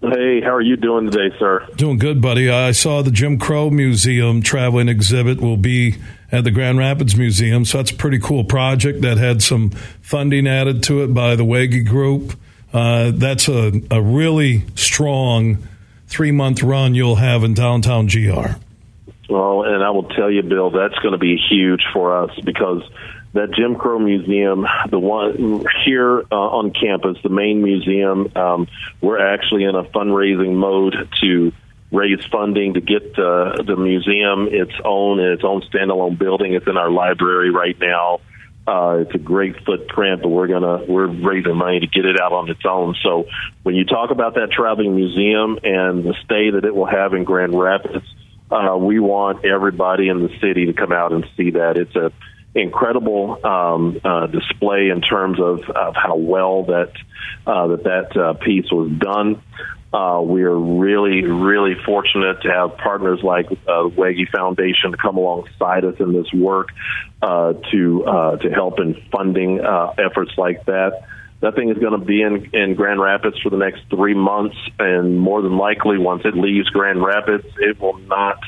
Hey, 0.00 0.40
how 0.40 0.54
are 0.54 0.60
you 0.60 0.76
doing 0.76 1.10
today, 1.10 1.34
sir? 1.38 1.64
Doing 1.76 1.98
good, 1.98 2.20
buddy. 2.20 2.50
I 2.50 2.72
saw 2.72 3.02
the 3.02 3.12
Jim 3.12 3.38
Crow 3.38 3.70
Museum 3.70 4.42
traveling 4.42 4.88
exhibit 4.88 5.40
will 5.40 5.56
be 5.56 5.96
at 6.32 6.42
the 6.42 6.50
Grand 6.50 6.78
Rapids 6.78 7.14
Museum, 7.14 7.64
so 7.64 7.78
that's 7.78 7.92
a 7.92 7.94
pretty 7.94 8.18
cool 8.18 8.42
project 8.42 9.02
that 9.02 9.18
had 9.18 9.42
some 9.42 9.70
funding 10.00 10.48
added 10.48 10.82
to 10.84 11.04
it 11.04 11.14
by 11.14 11.36
the 11.36 11.44
Wege 11.44 11.86
Group. 11.86 12.36
Uh, 12.72 13.12
that's 13.14 13.48
a, 13.48 13.72
a 13.90 14.00
really 14.00 14.64
strong 14.74 15.58
three 16.06 16.32
month 16.32 16.62
run 16.62 16.94
you'll 16.94 17.16
have 17.16 17.44
in 17.44 17.54
downtown 17.54 18.06
GR. 18.06 18.56
Well, 19.28 19.62
and 19.62 19.82
I 19.82 19.90
will 19.90 20.08
tell 20.08 20.30
you, 20.30 20.42
Bill, 20.42 20.70
that's 20.70 20.94
going 20.96 21.12
to 21.12 21.18
be 21.18 21.36
huge 21.36 21.82
for 21.92 22.24
us 22.24 22.38
because 22.44 22.82
that 23.32 23.50
Jim 23.52 23.76
Crow 23.76 23.98
Museum, 23.98 24.66
the 24.90 24.98
one 24.98 25.64
here 25.84 26.20
uh, 26.30 26.34
on 26.34 26.70
campus, 26.72 27.16
the 27.22 27.30
main 27.30 27.62
museum, 27.62 28.30
um, 28.36 28.68
we're 29.00 29.18
actually 29.18 29.64
in 29.64 29.74
a 29.74 29.84
fundraising 29.84 30.54
mode 30.54 31.08
to 31.22 31.52
raise 31.90 32.24
funding 32.26 32.74
to 32.74 32.80
get 32.80 33.02
uh, 33.18 33.62
the 33.62 33.76
museum 33.76 34.48
its 34.50 34.72
own 34.84 35.20
its 35.20 35.44
own 35.44 35.62
standalone 35.62 36.18
building. 36.18 36.54
It's 36.54 36.66
in 36.66 36.76
our 36.76 36.90
library 36.90 37.50
right 37.50 37.78
now. 37.78 38.20
Uh, 38.66 38.98
it's 39.00 39.14
a 39.14 39.18
great 39.18 39.56
footprint, 39.64 40.22
but 40.22 40.28
we're 40.28 40.46
gonna 40.46 40.84
we're 40.86 41.08
raising 41.08 41.56
money 41.56 41.80
to 41.80 41.86
get 41.88 42.04
it 42.04 42.20
out 42.20 42.32
on 42.32 42.48
its 42.48 42.62
own. 42.64 42.94
So 43.02 43.26
when 43.64 43.74
you 43.74 43.84
talk 43.84 44.10
about 44.10 44.34
that 44.34 44.52
traveling 44.52 44.94
museum 44.94 45.58
and 45.64 46.04
the 46.04 46.14
stay 46.24 46.50
that 46.50 46.64
it 46.64 46.74
will 46.74 46.86
have 46.86 47.12
in 47.12 47.24
Grand 47.24 47.58
Rapids, 47.58 48.06
uh, 48.52 48.76
we 48.76 49.00
want 49.00 49.44
everybody 49.44 50.08
in 50.08 50.22
the 50.22 50.28
city 50.40 50.66
to 50.66 50.74
come 50.74 50.92
out 50.92 51.12
and 51.12 51.26
see 51.36 51.50
that. 51.50 51.76
It's 51.76 51.96
a 51.96 52.12
incredible 52.54 53.44
um, 53.44 54.00
uh, 54.04 54.26
display 54.26 54.90
in 54.90 55.00
terms 55.00 55.40
of, 55.40 55.60
of 55.70 55.94
how 55.96 56.16
well 56.16 56.64
that 56.64 56.92
uh, 57.46 57.66
that 57.68 57.84
that 57.84 58.16
uh, 58.16 58.34
piece 58.34 58.70
was 58.70 58.90
done. 58.92 59.42
Uh, 59.92 60.22
we 60.24 60.42
are 60.42 60.58
really, 60.58 61.22
really 61.22 61.74
fortunate 61.84 62.40
to 62.42 62.50
have 62.50 62.78
partners 62.78 63.20
like 63.22 63.50
uh, 63.50 63.84
Wege 63.92 64.30
Foundation 64.34 64.92
to 64.92 64.96
come 64.96 65.18
alongside 65.18 65.84
us 65.84 65.96
in 66.00 66.14
this 66.14 66.32
work 66.32 66.68
uh, 67.22 67.54
to 67.70 68.04
uh, 68.04 68.36
to 68.36 68.50
help 68.50 68.80
in 68.80 69.00
funding 69.10 69.60
uh, 69.60 69.94
efforts 69.98 70.32
like 70.36 70.64
that. 70.66 71.04
That 71.40 71.56
thing 71.56 71.70
is 71.70 71.78
going 71.78 71.98
to 71.98 72.04
be 72.04 72.22
in, 72.22 72.50
in 72.52 72.74
Grand 72.74 73.00
Rapids 73.00 73.36
for 73.40 73.50
the 73.50 73.56
next 73.56 73.82
three 73.90 74.14
months, 74.14 74.56
and 74.78 75.18
more 75.18 75.42
than 75.42 75.56
likely, 75.56 75.98
once 75.98 76.22
it 76.24 76.36
leaves 76.36 76.68
Grand 76.70 77.02
Rapids, 77.02 77.46
it 77.58 77.80
will 77.80 77.98
not 77.98 78.38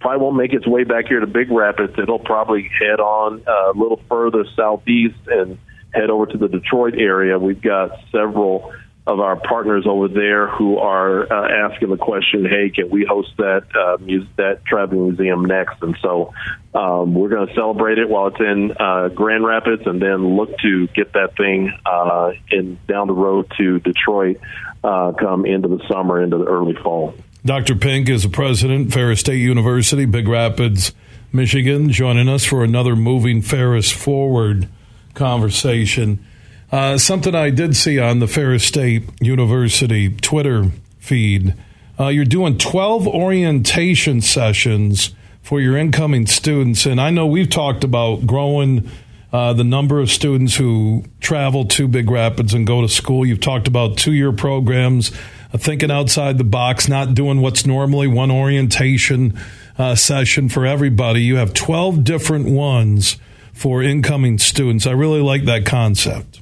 probably 0.00 0.20
won't 0.20 0.36
make 0.36 0.52
its 0.52 0.66
way 0.66 0.82
back 0.82 1.06
here 1.06 1.20
to 1.20 1.26
Big 1.26 1.50
Rapids. 1.50 1.94
It'll 1.96 2.18
probably 2.18 2.68
head 2.80 2.98
on 2.98 3.42
uh, 3.46 3.70
a 3.70 3.74
little 3.78 4.00
further 4.08 4.44
southeast 4.56 5.18
and 5.28 5.58
head 5.94 6.10
over 6.10 6.26
to 6.26 6.36
the 6.36 6.48
Detroit 6.48 6.94
area. 6.96 7.38
We've 7.38 7.62
got 7.62 8.00
several 8.10 8.72
of 9.04 9.18
our 9.18 9.36
partners 9.36 9.84
over 9.86 10.06
there 10.06 10.46
who 10.46 10.78
are 10.78 11.30
uh, 11.32 11.68
asking 11.68 11.90
the 11.90 11.96
question, 11.96 12.44
"Hey, 12.44 12.70
can 12.70 12.88
we 12.88 13.04
host 13.04 13.30
that 13.38 13.64
uh, 13.74 13.96
that 14.36 14.64
traveling 14.64 15.08
museum 15.08 15.44
next?" 15.44 15.82
And 15.82 15.96
so 16.00 16.32
um, 16.72 17.14
we're 17.14 17.28
going 17.28 17.48
to 17.48 17.54
celebrate 17.54 17.98
it 17.98 18.08
while 18.08 18.28
it's 18.28 18.40
in 18.40 18.72
uh, 18.78 19.08
Grand 19.08 19.44
Rapids, 19.44 19.82
and 19.86 20.00
then 20.00 20.36
look 20.36 20.56
to 20.58 20.86
get 20.88 21.12
that 21.14 21.36
thing 21.36 21.72
uh, 21.84 22.32
in 22.50 22.78
down 22.86 23.08
the 23.08 23.14
road 23.14 23.52
to 23.58 23.80
Detroit 23.80 24.38
uh, 24.84 25.12
come 25.18 25.46
into 25.46 25.68
the 25.68 25.82
summer, 25.88 26.22
into 26.22 26.38
the 26.38 26.46
early 26.46 26.74
fall. 26.74 27.14
Dr. 27.44 27.74
Pink 27.74 28.08
is 28.08 28.22
the 28.22 28.28
president, 28.28 28.92
Ferris 28.92 29.18
State 29.18 29.40
University, 29.40 30.04
Big 30.04 30.28
Rapids, 30.28 30.92
Michigan, 31.32 31.90
joining 31.90 32.28
us 32.28 32.44
for 32.44 32.62
another 32.62 32.94
moving 32.94 33.42
Ferris 33.42 33.90
forward 33.90 34.68
conversation. 35.14 36.24
Uh, 36.72 36.96
something 36.96 37.34
I 37.34 37.50
did 37.50 37.76
see 37.76 37.98
on 37.98 38.20
the 38.20 38.26
Ferris 38.26 38.64
State 38.64 39.04
University 39.20 40.08
Twitter 40.08 40.70
feed. 40.98 41.54
Uh, 42.00 42.08
you're 42.08 42.24
doing 42.24 42.56
12 42.56 43.06
orientation 43.06 44.22
sessions 44.22 45.14
for 45.42 45.60
your 45.60 45.76
incoming 45.76 46.26
students. 46.26 46.86
And 46.86 46.98
I 46.98 47.10
know 47.10 47.26
we've 47.26 47.50
talked 47.50 47.84
about 47.84 48.26
growing 48.26 48.90
uh, 49.34 49.52
the 49.52 49.64
number 49.64 50.00
of 50.00 50.10
students 50.10 50.56
who 50.56 51.04
travel 51.20 51.66
to 51.66 51.86
Big 51.86 52.10
Rapids 52.10 52.54
and 52.54 52.66
go 52.66 52.80
to 52.80 52.88
school. 52.88 53.26
You've 53.26 53.40
talked 53.40 53.68
about 53.68 53.98
two 53.98 54.14
year 54.14 54.32
programs, 54.32 55.12
uh, 55.52 55.58
thinking 55.58 55.90
outside 55.90 56.38
the 56.38 56.44
box, 56.44 56.88
not 56.88 57.12
doing 57.12 57.42
what's 57.42 57.66
normally 57.66 58.06
one 58.06 58.30
orientation 58.30 59.38
uh, 59.76 59.94
session 59.94 60.48
for 60.48 60.64
everybody. 60.64 61.20
You 61.20 61.36
have 61.36 61.52
12 61.52 62.02
different 62.02 62.48
ones 62.48 63.18
for 63.52 63.82
incoming 63.82 64.38
students. 64.38 64.86
I 64.86 64.92
really 64.92 65.20
like 65.20 65.44
that 65.44 65.66
concept 65.66 66.41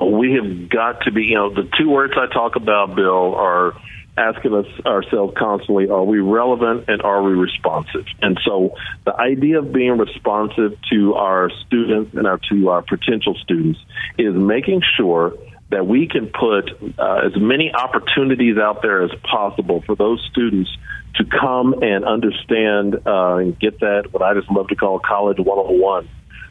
we 0.00 0.32
have 0.34 0.68
got 0.68 1.02
to 1.02 1.12
be, 1.12 1.24
you 1.24 1.34
know, 1.36 1.54
the 1.54 1.68
two 1.78 1.90
words 1.90 2.14
I 2.16 2.32
talk 2.32 2.56
about, 2.56 2.94
Bill, 2.94 3.34
are 3.34 3.74
asking 4.16 4.54
us 4.54 4.66
ourselves 4.86 5.34
constantly, 5.36 5.88
are 5.88 6.04
we 6.04 6.20
relevant 6.20 6.84
and 6.88 7.02
are 7.02 7.22
we 7.22 7.32
responsive? 7.32 8.06
And 8.22 8.38
so 8.44 8.76
the 9.04 9.14
idea 9.14 9.58
of 9.58 9.72
being 9.72 9.98
responsive 9.98 10.78
to 10.90 11.14
our 11.14 11.50
students 11.66 12.14
and 12.14 12.26
our 12.26 12.38
to 12.50 12.68
our 12.68 12.82
potential 12.82 13.34
students 13.42 13.80
is 14.16 14.34
making 14.34 14.82
sure 14.96 15.34
that 15.70 15.86
we 15.86 16.06
can 16.06 16.26
put 16.26 16.70
uh, 16.98 17.26
as 17.26 17.32
many 17.36 17.72
opportunities 17.74 18.56
out 18.58 18.82
there 18.82 19.02
as 19.02 19.10
possible 19.22 19.82
for 19.84 19.96
those 19.96 20.24
students 20.30 20.70
to 21.16 21.24
come 21.24 21.74
and 21.82 22.04
understand 22.04 22.94
uh, 23.06 23.36
and 23.36 23.58
get 23.58 23.80
that 23.80 24.12
what 24.12 24.22
I 24.22 24.34
just 24.34 24.50
love 24.50 24.68
to 24.68 24.76
call 24.76 25.00
college 25.00 25.38
101 25.38 26.08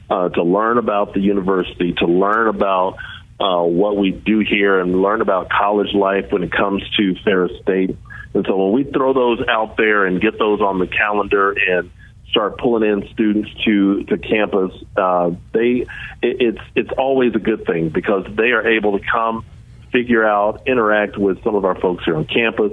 uh, 0.09 0.29
to 0.29 0.43
learn 0.43 0.77
about 0.77 1.13
the 1.13 1.21
university, 1.21 1.93
to 1.93 2.05
learn 2.05 2.47
about 2.47 2.97
uh, 3.39 3.63
what 3.63 3.97
we 3.97 4.11
do 4.11 4.39
here 4.39 4.79
and 4.79 5.01
learn 5.01 5.21
about 5.21 5.49
college 5.49 5.93
life 5.93 6.31
when 6.31 6.43
it 6.43 6.51
comes 6.51 6.83
to 6.97 7.15
Ferris 7.23 7.51
State. 7.61 7.97
And 8.33 8.45
so 8.47 8.57
when 8.57 8.73
we 8.73 8.83
throw 8.83 9.13
those 9.13 9.45
out 9.47 9.77
there 9.77 10.05
and 10.05 10.21
get 10.21 10.39
those 10.39 10.61
on 10.61 10.79
the 10.79 10.87
calendar 10.87 11.51
and 11.51 11.91
start 12.29 12.57
pulling 12.57 12.89
in 12.89 13.07
students 13.13 13.49
to 13.65 14.03
to 14.05 14.17
campus, 14.17 14.71
uh, 14.97 15.31
they 15.51 15.85
it, 16.21 16.41
it's 16.41 16.61
it's 16.75 16.91
always 16.97 17.35
a 17.35 17.39
good 17.39 17.65
thing 17.65 17.89
because 17.89 18.25
they 18.35 18.51
are 18.51 18.67
able 18.67 18.97
to 18.97 19.05
come, 19.05 19.45
figure 19.91 20.25
out, 20.25 20.67
interact 20.67 21.17
with 21.17 21.43
some 21.43 21.55
of 21.55 21.65
our 21.65 21.79
folks 21.79 22.03
here 22.05 22.15
on 22.15 22.25
campus, 22.25 22.71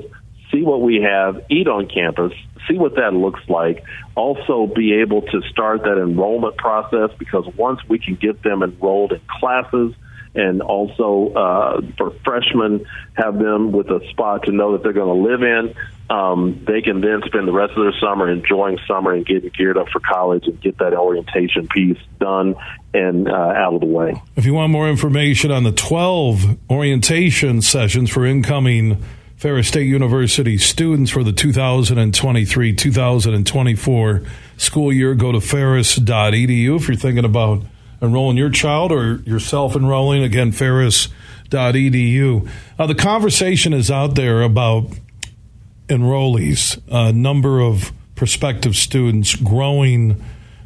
see 0.50 0.62
what 0.62 0.80
we 0.80 1.02
have, 1.02 1.44
eat 1.50 1.68
on 1.68 1.88
campus, 1.88 2.32
see 2.68 2.78
what 2.78 2.94
that 2.96 3.12
looks 3.12 3.42
like. 3.48 3.84
Also, 4.14 4.66
be 4.66 4.94
able 4.94 5.22
to 5.22 5.42
start 5.50 5.82
that 5.82 5.98
enrollment 5.98 6.56
process 6.56 7.10
because 7.18 7.46
once 7.56 7.80
we 7.88 7.98
can 7.98 8.14
get 8.14 8.42
them 8.42 8.62
enrolled 8.62 9.12
in 9.12 9.20
classes 9.28 9.94
and 10.34 10.62
also 10.62 11.32
uh, 11.34 11.80
for 11.96 12.12
freshmen, 12.24 12.86
have 13.14 13.38
them 13.38 13.72
with 13.72 13.88
a 13.88 14.00
spot 14.10 14.44
to 14.44 14.52
know 14.52 14.72
that 14.72 14.82
they're 14.82 14.92
going 14.92 15.22
to 15.22 15.28
live 15.28 15.42
in. 15.42 15.74
Um, 16.10 16.64
they 16.66 16.82
can 16.82 17.00
then 17.00 17.22
spend 17.24 17.46
the 17.46 17.52
rest 17.52 17.72
of 17.76 17.84
their 17.84 17.94
summer 18.00 18.28
enjoying 18.30 18.78
summer 18.88 19.12
and 19.12 19.24
getting 19.24 19.50
geared 19.56 19.78
up 19.78 19.88
for 19.90 20.00
college 20.00 20.44
and 20.46 20.60
get 20.60 20.78
that 20.78 20.92
orientation 20.92 21.68
piece 21.68 21.98
done 22.18 22.56
and 22.92 23.28
uh, 23.28 23.32
out 23.32 23.74
of 23.74 23.80
the 23.80 23.86
way. 23.86 24.20
If 24.34 24.44
you 24.44 24.54
want 24.54 24.72
more 24.72 24.88
information 24.88 25.52
on 25.52 25.62
the 25.62 25.72
12 25.72 26.58
orientation 26.68 27.62
sessions 27.62 28.10
for 28.10 28.26
incoming 28.26 29.00
Ferris 29.36 29.68
State 29.68 29.86
University 29.86 30.58
students 30.58 31.12
for 31.12 31.22
the 31.22 31.32
2023 31.32 32.74
2024 32.74 34.22
school 34.56 34.92
year, 34.92 35.14
go 35.14 35.32
to 35.32 35.40
ferris.edu 35.40 36.76
if 36.76 36.88
you're 36.88 36.96
thinking 36.96 37.24
about 37.24 37.62
enrolling 38.02 38.36
your 38.36 38.50
child 38.50 38.92
or 38.92 39.16
yourself 39.20 39.74
enrolling. 39.76 40.22
Again, 40.22 40.52
ferris.edu. 40.52 42.48
Uh, 42.78 42.86
the 42.86 42.94
conversation 42.94 43.72
is 43.72 43.90
out 43.90 44.14
there 44.14 44.42
about 44.42 44.86
enrollees, 45.88 46.80
uh, 46.92 47.10
number 47.12 47.60
of 47.60 47.92
prospective 48.14 48.76
students, 48.76 49.34
growing 49.34 50.22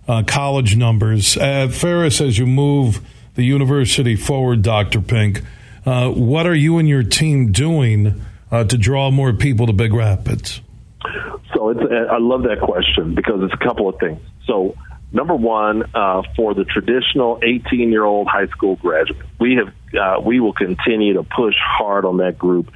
uh, 0.07 0.23
college 0.27 0.77
numbers. 0.77 1.35
Ferris, 1.35 2.21
as 2.21 2.39
you 2.39 2.47
move 2.47 3.01
the 3.35 3.43
university 3.43 4.17
forward, 4.17 4.63
Dr. 4.63 5.01
Pink, 5.01 5.43
uh, 5.87 6.11
what 6.11 6.47
are 6.47 6.55
you 6.55 6.79
and 6.79 6.89
your 6.89 7.03
team 7.03 7.53
doing 7.53 8.21
uh, 8.51 8.65
to 8.65 8.79
draw 8.79 9.11
more 9.11 9.33
people 9.33 9.67
to 9.67 9.73
Big 9.73 9.93
Rapids? 9.93 10.61
So 11.55 11.71
it's, 11.71 11.81
I 11.81 12.19
love 12.19 12.43
that 12.45 12.61
question 12.61 13.15
because 13.15 13.43
it's 13.43 13.55
a 13.55 13.65
couple 13.65 13.89
of 13.89 13.99
things. 13.99 14.21
So 14.47 14.75
number 15.15 15.35
one, 15.35 15.85
uh, 15.95 16.23
for 16.37 16.53
the 16.55 16.65
traditional 16.65 17.39
18 17.43 17.91
year 17.91 18.05
old 18.05 18.29
high 18.29 18.49
school 18.49 18.77
graduate, 18.77 19.25
we 19.41 19.57
have 19.57 19.73
uh, 19.99 20.21
we 20.21 20.41
will 20.41 20.53
continue 20.53 21.15
to 21.15 21.23
push 21.23 21.55
hard 21.59 22.05
on 22.05 22.19
that 22.19 22.37
group 22.37 22.71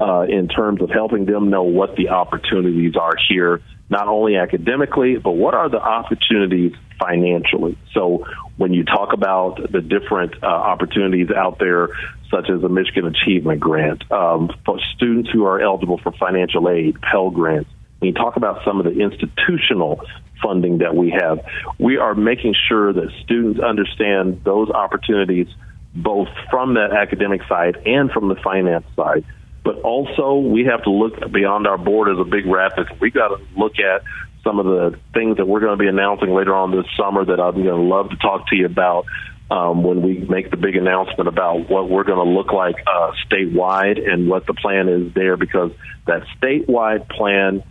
uh, 0.00 0.22
in 0.28 0.48
terms 0.48 0.82
of 0.82 0.90
helping 0.90 1.24
them 1.24 1.48
know 1.50 1.62
what 1.62 1.96
the 1.96 2.08
opportunities 2.08 2.96
are 2.96 3.14
here, 3.28 3.62
not 3.88 4.08
only 4.08 4.36
academically, 4.36 5.16
but 5.16 5.32
what 5.32 5.54
are 5.54 5.70
the 5.70 5.80
opportunities 5.80 6.72
financially. 6.98 7.78
So 7.92 8.26
when 8.56 8.72
you 8.72 8.84
talk 8.84 9.12
about 9.12 9.70
the 9.70 9.80
different 9.80 10.42
uh, 10.42 10.46
opportunities 10.46 11.30
out 11.30 11.58
there, 11.58 11.88
such 12.30 12.50
as 12.50 12.62
a 12.62 12.68
Michigan 12.68 13.06
Achievement 13.06 13.60
Grant, 13.60 14.10
um, 14.10 14.50
for 14.66 14.80
students 14.96 15.30
who 15.32 15.46
are 15.46 15.60
eligible 15.60 15.98
for 15.98 16.12
financial 16.12 16.68
aid, 16.68 17.00
Pell 17.00 17.30
Grants, 17.30 17.70
when 18.00 18.08
you 18.08 18.14
talk 18.14 18.36
about 18.36 18.64
some 18.64 18.80
of 18.80 18.84
the 18.84 19.00
institutional 19.00 20.00
funding 20.42 20.78
that 20.78 20.94
we 20.94 21.10
have, 21.10 21.40
we 21.78 21.96
are 21.96 22.14
making 22.14 22.54
sure 22.68 22.92
that 22.92 23.10
students 23.22 23.60
understand 23.60 24.42
those 24.44 24.70
opportunities 24.70 25.48
both 25.94 26.28
from 26.50 26.74
that 26.74 26.92
academic 26.92 27.42
side 27.48 27.76
and 27.86 28.10
from 28.10 28.28
the 28.28 28.34
finance 28.36 28.84
side. 28.96 29.24
But 29.64 29.80
also, 29.80 30.34
we 30.34 30.64
have 30.64 30.82
to 30.84 30.90
look 30.90 31.32
beyond 31.32 31.66
our 31.66 31.78
board 31.78 32.08
as 32.10 32.18
a 32.18 32.28
big 32.28 32.46
rapid. 32.46 32.88
We 33.00 33.10
got 33.10 33.28
to 33.28 33.40
look 33.56 33.78
at 33.78 34.02
some 34.42 34.58
of 34.58 34.66
the 34.66 34.98
things 35.14 35.38
that 35.38 35.46
we're 35.46 35.60
going 35.60 35.78
to 35.78 35.82
be 35.82 35.88
announcing 35.88 36.34
later 36.34 36.54
on 36.54 36.70
this 36.70 36.84
summer 36.98 37.24
that 37.24 37.40
I'm 37.40 37.54
going 37.54 37.64
to 37.64 37.76
love 37.76 38.10
to 38.10 38.16
talk 38.16 38.48
to 38.48 38.56
you 38.56 38.66
about 38.66 39.06
um, 39.50 39.82
when 39.82 40.02
we 40.02 40.18
make 40.18 40.50
the 40.50 40.56
big 40.56 40.76
announcement 40.76 41.28
about 41.28 41.70
what 41.70 41.88
we're 41.88 42.04
going 42.04 42.24
to 42.24 42.30
look 42.30 42.52
like 42.52 42.76
uh, 42.86 43.12
statewide 43.26 44.06
and 44.06 44.28
what 44.28 44.46
the 44.46 44.54
plan 44.54 44.88
is 44.88 45.14
there, 45.14 45.36
because 45.36 45.70
that 46.06 46.24
statewide 46.38 47.08
plan 47.08 47.62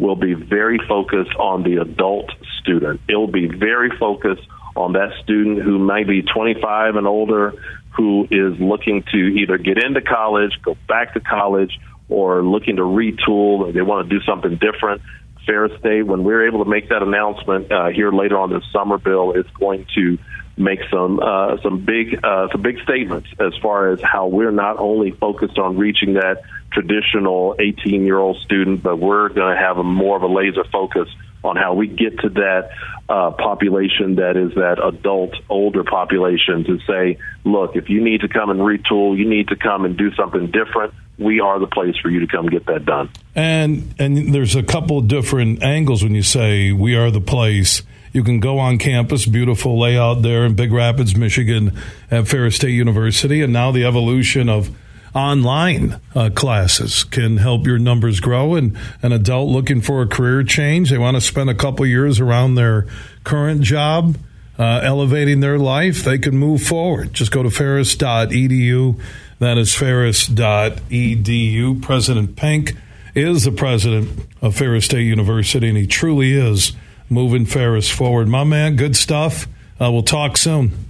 will 0.00 0.16
be 0.16 0.32
very 0.32 0.80
focused 0.88 1.34
on 1.38 1.62
the 1.62 1.76
adult 1.76 2.30
student. 2.60 3.00
It 3.08 3.14
will 3.14 3.30
be 3.30 3.46
very 3.46 3.90
focused 3.98 4.46
on 4.74 4.94
that 4.94 5.12
student 5.22 5.60
who 5.62 5.78
might 5.78 6.08
be 6.08 6.22
25 6.22 6.96
and 6.96 7.06
older, 7.06 7.52
who 7.90 8.26
is 8.30 8.58
looking 8.58 9.04
to 9.12 9.18
either 9.18 9.58
get 9.58 9.82
into 9.82 10.00
college, 10.00 10.52
go 10.62 10.76
back 10.88 11.12
to 11.14 11.20
college, 11.20 11.78
or 12.08 12.42
looking 12.42 12.76
to 12.76 12.82
retool, 12.82 13.60
or 13.60 13.72
they 13.72 13.82
want 13.82 14.08
to 14.08 14.18
do 14.18 14.24
something 14.24 14.56
different. 14.56 15.02
Ferris 15.46 15.78
State, 15.80 16.02
when 16.02 16.24
we're 16.24 16.46
able 16.46 16.64
to 16.64 16.70
make 16.70 16.88
that 16.88 17.02
announcement 17.02 17.70
uh, 17.70 17.88
here 17.88 18.10
later 18.10 18.38
on 18.38 18.50
this 18.50 18.62
summer, 18.72 18.98
Bill, 18.98 19.32
is 19.32 19.46
going 19.58 19.86
to 19.94 20.18
make 20.56 20.80
some 20.90 21.20
uh, 21.20 21.56
some 21.62 21.84
big 21.84 22.20
uh, 22.22 22.48
some 22.52 22.62
big 22.62 22.80
statements 22.82 23.28
as 23.38 23.52
far 23.62 23.90
as 23.90 24.00
how 24.02 24.26
we're 24.28 24.50
not 24.50 24.78
only 24.78 25.10
focused 25.10 25.58
on 25.58 25.76
reaching 25.76 26.14
that 26.14 26.42
traditional 26.72 27.56
18 27.58 28.04
year 28.04 28.18
old 28.18 28.38
student, 28.38 28.82
but 28.82 28.96
we're 28.96 29.28
going 29.28 29.54
to 29.54 29.60
have 29.60 29.78
a 29.78 29.84
more 29.84 30.16
of 30.16 30.22
a 30.22 30.28
laser 30.28 30.64
focus 30.64 31.08
on 31.42 31.56
how 31.56 31.74
we 31.74 31.86
get 31.86 32.18
to 32.20 32.28
that 32.28 32.70
uh, 33.08 33.30
population 33.32 34.16
that 34.16 34.36
is 34.36 34.54
that 34.54 34.78
adult, 34.82 35.34
older 35.48 35.82
population 35.84 36.64
to 36.64 36.78
say, 36.86 37.18
look, 37.44 37.76
if 37.76 37.88
you 37.88 38.02
need 38.02 38.20
to 38.20 38.28
come 38.28 38.50
and 38.50 38.60
retool, 38.60 39.16
you 39.16 39.28
need 39.28 39.48
to 39.48 39.56
come 39.56 39.84
and 39.84 39.96
do 39.96 40.14
something 40.14 40.50
different. 40.50 40.92
We 41.18 41.40
are 41.40 41.58
the 41.58 41.66
place 41.66 41.96
for 41.96 42.08
you 42.08 42.20
to 42.20 42.26
come 42.26 42.48
get 42.48 42.66
that 42.66 42.84
done. 42.84 43.10
And 43.34 43.94
and 43.98 44.32
there's 44.34 44.56
a 44.56 44.62
couple 44.62 45.00
different 45.02 45.62
angles 45.62 46.02
when 46.02 46.14
you 46.14 46.22
say 46.22 46.72
we 46.72 46.94
are 46.94 47.10
the 47.10 47.20
place. 47.20 47.82
You 48.12 48.24
can 48.24 48.40
go 48.40 48.58
on 48.58 48.78
campus, 48.78 49.26
beautiful 49.26 49.78
layout 49.78 50.22
there 50.22 50.44
in 50.44 50.54
Big 50.54 50.72
Rapids, 50.72 51.14
Michigan, 51.14 51.78
at 52.10 52.26
Ferris 52.26 52.56
State 52.56 52.72
University, 52.72 53.40
and 53.40 53.52
now 53.52 53.70
the 53.70 53.84
evolution 53.84 54.48
of 54.48 54.76
online 55.14 56.00
uh, 56.14 56.30
classes 56.34 57.04
can 57.04 57.38
help 57.38 57.66
your 57.66 57.78
numbers 57.78 58.20
grow. 58.20 58.54
And 58.54 58.76
an 59.02 59.12
adult 59.12 59.50
looking 59.50 59.80
for 59.80 60.02
a 60.02 60.06
career 60.06 60.42
change, 60.42 60.90
they 60.90 60.98
want 60.98 61.16
to 61.16 61.20
spend 61.20 61.50
a 61.50 61.54
couple 61.54 61.86
years 61.86 62.20
around 62.20 62.54
their 62.54 62.86
current 63.24 63.62
job, 63.62 64.16
uh, 64.58 64.80
elevating 64.82 65.40
their 65.40 65.58
life, 65.58 66.04
they 66.04 66.18
can 66.18 66.36
move 66.36 66.62
forward. 66.62 67.14
Just 67.14 67.32
go 67.32 67.42
to 67.42 67.50
ferris.edu. 67.50 69.00
That 69.38 69.56
is 69.56 69.74
ferris.edu. 69.74 71.82
President 71.82 72.36
Pink 72.36 72.76
is 73.14 73.44
the 73.44 73.52
president 73.52 74.26
of 74.42 74.54
Ferris 74.54 74.84
State 74.84 75.04
University, 75.04 75.68
and 75.68 75.78
he 75.78 75.86
truly 75.86 76.34
is 76.34 76.72
moving 77.08 77.46
Ferris 77.46 77.90
forward. 77.90 78.28
My 78.28 78.44
man, 78.44 78.76
good 78.76 78.96
stuff. 78.96 79.46
Uh, 79.80 79.90
we'll 79.90 80.02
talk 80.02 80.36
soon. 80.36 80.89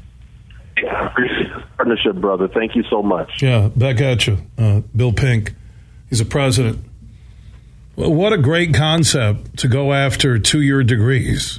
Partnership, 1.90 2.20
brother. 2.20 2.46
Thank 2.46 2.76
you 2.76 2.84
so 2.88 3.02
much. 3.02 3.42
Yeah, 3.42 3.68
back 3.74 4.00
at 4.00 4.24
you, 4.28 4.38
uh, 4.56 4.82
Bill 4.94 5.12
Pink. 5.12 5.54
He's 6.08 6.20
a 6.20 6.24
president. 6.24 6.84
Well, 7.96 8.14
what 8.14 8.32
a 8.32 8.38
great 8.38 8.72
concept 8.72 9.58
to 9.58 9.66
go 9.66 9.92
after 9.92 10.38
two 10.38 10.60
year 10.60 10.84
degrees. 10.84 11.58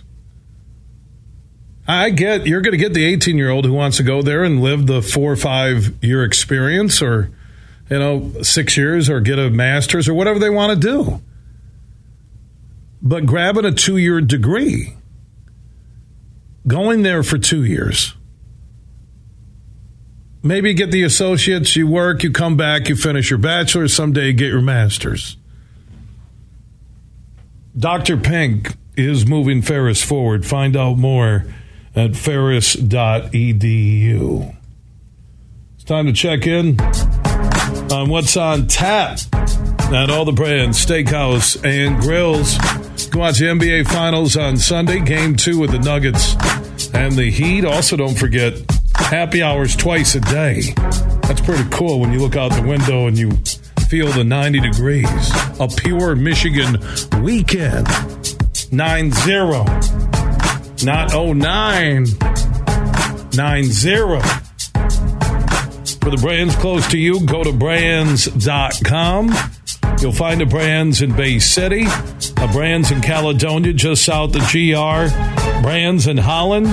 I 1.86 2.11
get 2.11 2.47
you're 2.47 2.61
going 2.61 2.71
to 2.71 2.77
get 2.77 2.93
the 2.93 3.03
18 3.03 3.38
year 3.38 3.49
old 3.49 3.65
who 3.65 3.73
wants 3.73 3.97
to 3.97 4.03
go 4.03 4.21
there 4.21 4.45
and 4.45 4.61
live 4.61 4.88
the 4.88 5.01
four 5.01 5.34
or 5.34 5.36
five 5.36 6.01
year 6.01 6.23
experience 6.23 7.01
or, 7.01 7.29
you 7.89 7.99
know, 7.99 8.32
six 8.41 8.77
years 8.77 9.09
or 9.09 9.19
get 9.19 9.38
a 9.38 9.49
master's 9.49 10.07
or 10.07 10.13
whatever 10.13 10.39
they 10.39 10.49
want 10.49 10.82
to 10.82 10.88
do. 10.88 11.21
But 13.01 13.25
grabbing 13.25 13.65
a 13.65 13.73
two 13.73 13.97
year 13.97 14.21
degree, 14.21 14.95
going 16.65 17.01
there 17.01 17.21
for 17.21 17.38
two 17.38 17.65
years, 17.65 18.15
maybe 20.44 20.74
get 20.74 20.92
the 20.92 21.04
associates, 21.04 21.76
you 21.76 21.88
work, 21.88 22.24
you 22.24 22.32
come 22.32 22.58
back, 22.58 22.89
you 22.89 22.96
finish 22.96 23.30
your 23.30 23.39
bachelor's, 23.39 23.94
someday 23.94 24.28
you 24.28 24.34
get 24.34 24.50
your 24.50 24.62
master's. 24.62 25.38
Dr. 27.78 28.18
Pink 28.18 28.76
is 28.98 29.26
moving 29.26 29.62
Ferris 29.62 30.04
forward. 30.04 30.46
Find 30.46 30.76
out 30.76 30.98
more 30.98 31.46
at 31.96 32.16
ferris.edu. 32.16 32.76
It's 35.76 35.84
time 35.84 36.06
to 36.06 36.14
check 36.14 36.46
in 36.46 36.80
on 37.92 38.10
what's 38.10 38.36
on 38.38 38.68
tap 38.68 39.20
at 39.34 40.10
all 40.10 40.26
the 40.26 40.32
Brann's, 40.32 40.84
steakhouse 40.84 41.64
and 41.66 42.00
grills. 42.02 42.58
Go 43.08 43.20
watch 43.20 43.39
the 43.39 43.46
NBA 43.46 43.88
Finals 43.88 44.38
on 44.38 44.58
Sunday, 44.58 45.00
game 45.00 45.36
two 45.36 45.60
with 45.60 45.72
the 45.72 45.80
Nuggets 45.80 46.36
and 46.94 47.14
the 47.14 47.30
Heat. 47.30 47.66
Also, 47.66 47.98
don't 47.98 48.18
forget 48.18 48.54
happy 49.04 49.41
hours 49.41 49.76
twice 49.76 50.16
a 50.16 50.20
day. 50.22 50.74
That's 51.24 51.41
pretty 51.41 51.70
cool 51.70 51.99
when 51.99 52.12
you 52.12 52.20
look 52.20 52.36
out 52.36 52.52
the 52.52 52.62
window 52.62 53.08
and 53.08 53.18
you 53.18 53.32
feel 53.88 54.08
the 54.12 54.24
90 54.24 54.60
degrees. 54.60 55.32
A 55.60 55.68
pure 55.68 56.16
Michigan 56.16 56.78
weekend. 57.22 57.88
9 58.72 59.12
0. 59.12 59.66
Not 60.84 61.14
09. 61.14 62.06
9 63.34 63.64
0. 63.64 64.22
For 66.02 66.10
the 66.10 66.18
Brann's 66.20 66.56
close 66.56 66.88
to 66.88 66.97
you, 66.97 67.26
go 67.26 67.43
to 67.43 67.52
branns.com. 67.52 69.30
You'll 70.02 70.12
find 70.12 70.41
a 70.41 70.47
Brann's 70.47 71.02
in 71.04 71.16
Bay 71.16 71.38
City, 71.38 71.84
a 72.38 72.47
Brann's 72.47 72.89
in 72.89 73.02
Caledonia, 73.02 73.72
just 73.72 74.04
south 74.04 74.36
of 74.36 74.41
GR, 74.41 75.62
Brann's 75.62 76.08
in 76.08 76.18
Holland, 76.18 76.66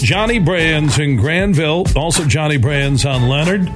Johnny 0.00 0.38
Brann's 0.38 0.98
in 0.98 1.16
Grandville, 1.16 1.84
also 1.96 2.24
Johnny 2.24 2.56
Brann's 2.56 3.04
on 3.04 3.28
Leonard, 3.28 3.66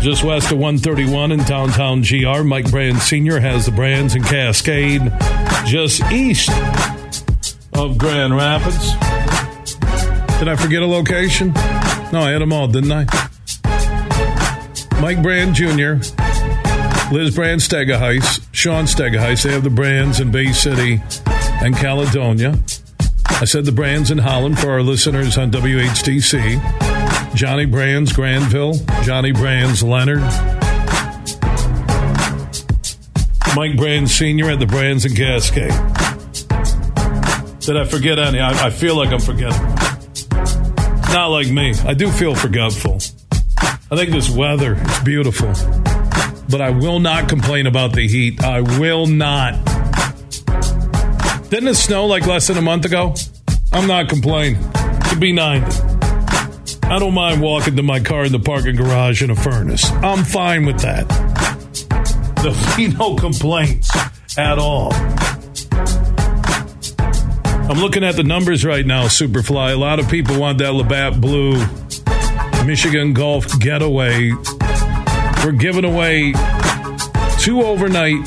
just 0.00 0.24
west 0.24 0.50
of 0.52 0.58
131 0.58 1.32
in 1.32 1.40
downtown 1.44 2.02
GR. 2.02 2.42
Mike 2.42 2.70
Brann's 2.70 3.02
Sr. 3.02 3.40
has 3.40 3.66
the 3.66 3.72
Brann's 3.72 4.14
in 4.14 4.22
Cascade, 4.22 5.12
just 5.64 6.02
east 6.10 6.50
of 7.74 7.96
Grand 7.96 8.36
Rapids. 8.36 8.92
Did 10.38 10.48
I 10.48 10.56
forget 10.56 10.82
a 10.82 10.86
location? 10.86 11.52
No, 12.12 12.22
I 12.22 12.30
had 12.30 12.42
them 12.42 12.52
all, 12.52 12.66
didn't 12.66 12.92
I? 12.92 13.04
Mike 15.00 15.22
Brann 15.22 15.54
Jr., 15.54 16.02
Liz 17.12 17.34
Brann 17.34 17.58
Stegaheis, 17.58 18.40
Sean 18.52 18.84
Stegaheis. 18.84 19.42
They 19.42 19.52
have 19.52 19.64
the 19.64 19.70
Brann's 19.70 20.20
in 20.20 20.30
Bay 20.30 20.52
City 20.52 21.02
and 21.62 21.76
Caledonia. 21.76 22.58
I 23.38 23.44
said 23.44 23.64
the 23.64 23.72
Brann's 23.72 24.10
in 24.10 24.18
Holland 24.18 24.58
for 24.58 24.70
our 24.70 24.82
listeners 24.82 25.38
on 25.38 25.50
WHTC. 25.50 27.34
Johnny 27.34 27.64
Brann's 27.64 28.12
Grandville, 28.12 28.74
Johnny 29.02 29.32
Brann's 29.32 29.82
Leonard, 29.82 30.20
Mike 33.56 33.76
Brann's 33.76 34.14
Sr. 34.14 34.50
at 34.50 34.58
the 34.58 34.66
Brann's 34.66 35.04
in 35.04 35.14
Cascade. 35.14 35.70
Did 37.60 37.76
I 37.76 37.84
forget 37.84 38.18
any? 38.18 38.40
I, 38.40 38.66
I 38.66 38.70
feel 38.70 38.96
like 38.96 39.10
I'm 39.10 39.20
forgetting. 39.20 39.62
Not 41.12 41.28
like 41.28 41.50
me. 41.50 41.74
I 41.86 41.94
do 41.94 42.10
feel 42.10 42.34
forgetful. 42.34 42.98
I 43.90 43.96
think 43.96 44.10
this 44.10 44.30
weather 44.30 44.74
is 44.74 45.00
beautiful. 45.00 45.52
But 46.48 46.60
I 46.60 46.70
will 46.70 47.00
not 47.00 47.28
complain 47.28 47.66
about 47.66 47.92
the 47.92 48.06
heat. 48.06 48.42
I 48.42 48.60
will 48.60 49.06
not. 49.06 49.54
Didn't 51.50 51.68
it 51.68 51.74
snow 51.74 52.06
like 52.06 52.26
less 52.26 52.46
than 52.46 52.58
a 52.58 52.62
month 52.62 52.84
ago? 52.84 53.12
I'm 53.72 53.88
not 53.88 54.08
complaining. 54.08 54.62
It'd 55.06 55.18
be 55.18 55.32
90. 55.32 55.66
I 56.84 56.98
don't 57.00 57.12
mind 57.12 57.42
walking 57.42 57.74
to 57.74 57.82
my 57.82 57.98
car 57.98 58.24
in 58.24 58.30
the 58.30 58.38
parking 58.38 58.76
garage 58.76 59.20
in 59.20 59.30
a 59.30 59.34
furnace. 59.34 59.90
I'm 59.90 60.22
fine 60.24 60.64
with 60.64 60.78
that. 60.82 61.08
There'll 62.42 62.56
be 62.76 62.96
no 62.96 63.16
complaints 63.16 63.90
at 64.38 64.60
all. 64.60 64.92
I'm 67.68 67.78
looking 67.78 68.04
at 68.04 68.14
the 68.14 68.24
numbers 68.24 68.64
right 68.64 68.86
now, 68.86 69.06
Superfly. 69.06 69.72
A 69.72 69.76
lot 69.76 69.98
of 69.98 70.08
people 70.08 70.38
want 70.38 70.58
that 70.58 70.72
Labatt 70.72 71.20
Blue 71.20 71.54
Michigan 72.64 73.12
Golf 73.12 73.58
Getaway. 73.58 74.32
We're 75.44 75.52
giving 75.58 75.84
away 75.84 76.32
two 77.40 77.62
overnight 77.62 78.24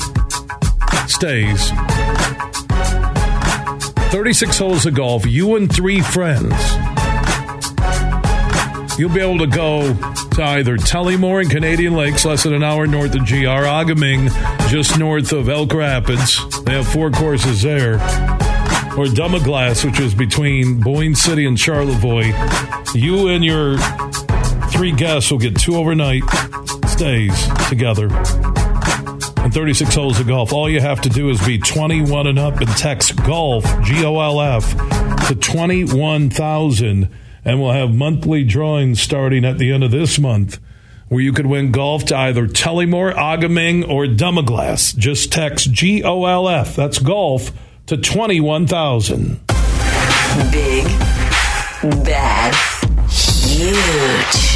stays, 1.08 1.70
36 4.14 4.58
holes 4.58 4.86
of 4.86 4.94
golf, 4.94 5.26
you 5.26 5.56
and 5.56 5.74
three 5.74 6.00
friends. 6.00 6.54
You'll 8.96 9.12
be 9.12 9.20
able 9.20 9.38
to 9.38 9.48
go 9.48 9.92
to 9.92 10.40
either 10.40 10.76
Tullymore 10.76 11.40
and 11.40 11.50
Canadian 11.50 11.96
Lakes, 11.96 12.24
less 12.24 12.44
than 12.44 12.54
an 12.54 12.62
hour 12.62 12.86
north 12.86 13.12
of 13.16 13.26
GR, 13.26 13.48
A-Ga-Ming, 13.48 14.28
just 14.68 15.00
north 15.00 15.32
of 15.32 15.48
Elk 15.48 15.74
Rapids. 15.74 16.38
They 16.62 16.74
have 16.74 16.86
four 16.86 17.10
courses 17.10 17.62
there. 17.62 17.94
Or 17.94 19.06
Dunmaglas, 19.06 19.84
which 19.84 19.98
is 19.98 20.14
between 20.14 20.78
Boyne 20.78 21.16
City 21.16 21.44
and 21.44 21.58
Charlevoix. 21.58 22.32
You 22.94 23.26
and 23.26 23.44
your 23.44 23.78
three 24.68 24.92
guests 24.92 25.32
will 25.32 25.38
get 25.38 25.56
two 25.56 25.74
overnight 25.74 26.22
stays 26.86 27.48
together 27.68 28.08
36 29.54 29.94
holes 29.94 30.18
of 30.18 30.26
golf. 30.26 30.52
All 30.52 30.68
you 30.68 30.80
have 30.80 31.00
to 31.02 31.08
do 31.08 31.30
is 31.30 31.40
be 31.46 31.58
21 31.58 32.26
and 32.26 32.40
up 32.40 32.60
and 32.60 32.68
text 32.70 33.14
golf, 33.24 33.64
G 33.84 34.04
O 34.04 34.18
L 34.18 34.40
F, 34.40 34.76
to 35.28 35.36
21,000 35.36 37.08
And 37.44 37.62
we'll 37.62 37.70
have 37.70 37.94
monthly 37.94 38.42
drawings 38.42 39.00
starting 39.00 39.44
at 39.44 39.58
the 39.58 39.70
end 39.70 39.84
of 39.84 39.92
this 39.92 40.18
month 40.18 40.58
where 41.08 41.20
you 41.20 41.32
could 41.32 41.46
win 41.46 41.70
golf 41.70 42.06
to 42.06 42.16
either 42.16 42.48
Tullymore, 42.48 43.12
A-Ga-Ming, 43.12 43.84
or 43.84 44.06
Dunmaglas. 44.06 44.96
Just 44.96 45.30
text 45.30 45.70
G 45.70 46.02
O 46.02 46.24
L 46.24 46.48
F, 46.48 46.74
that's 46.74 46.98
golf, 46.98 47.52
to 47.86 47.96
21,000. 47.96 49.40
Big, 50.50 50.84
bad, 52.04 52.54
huge. 53.08 54.53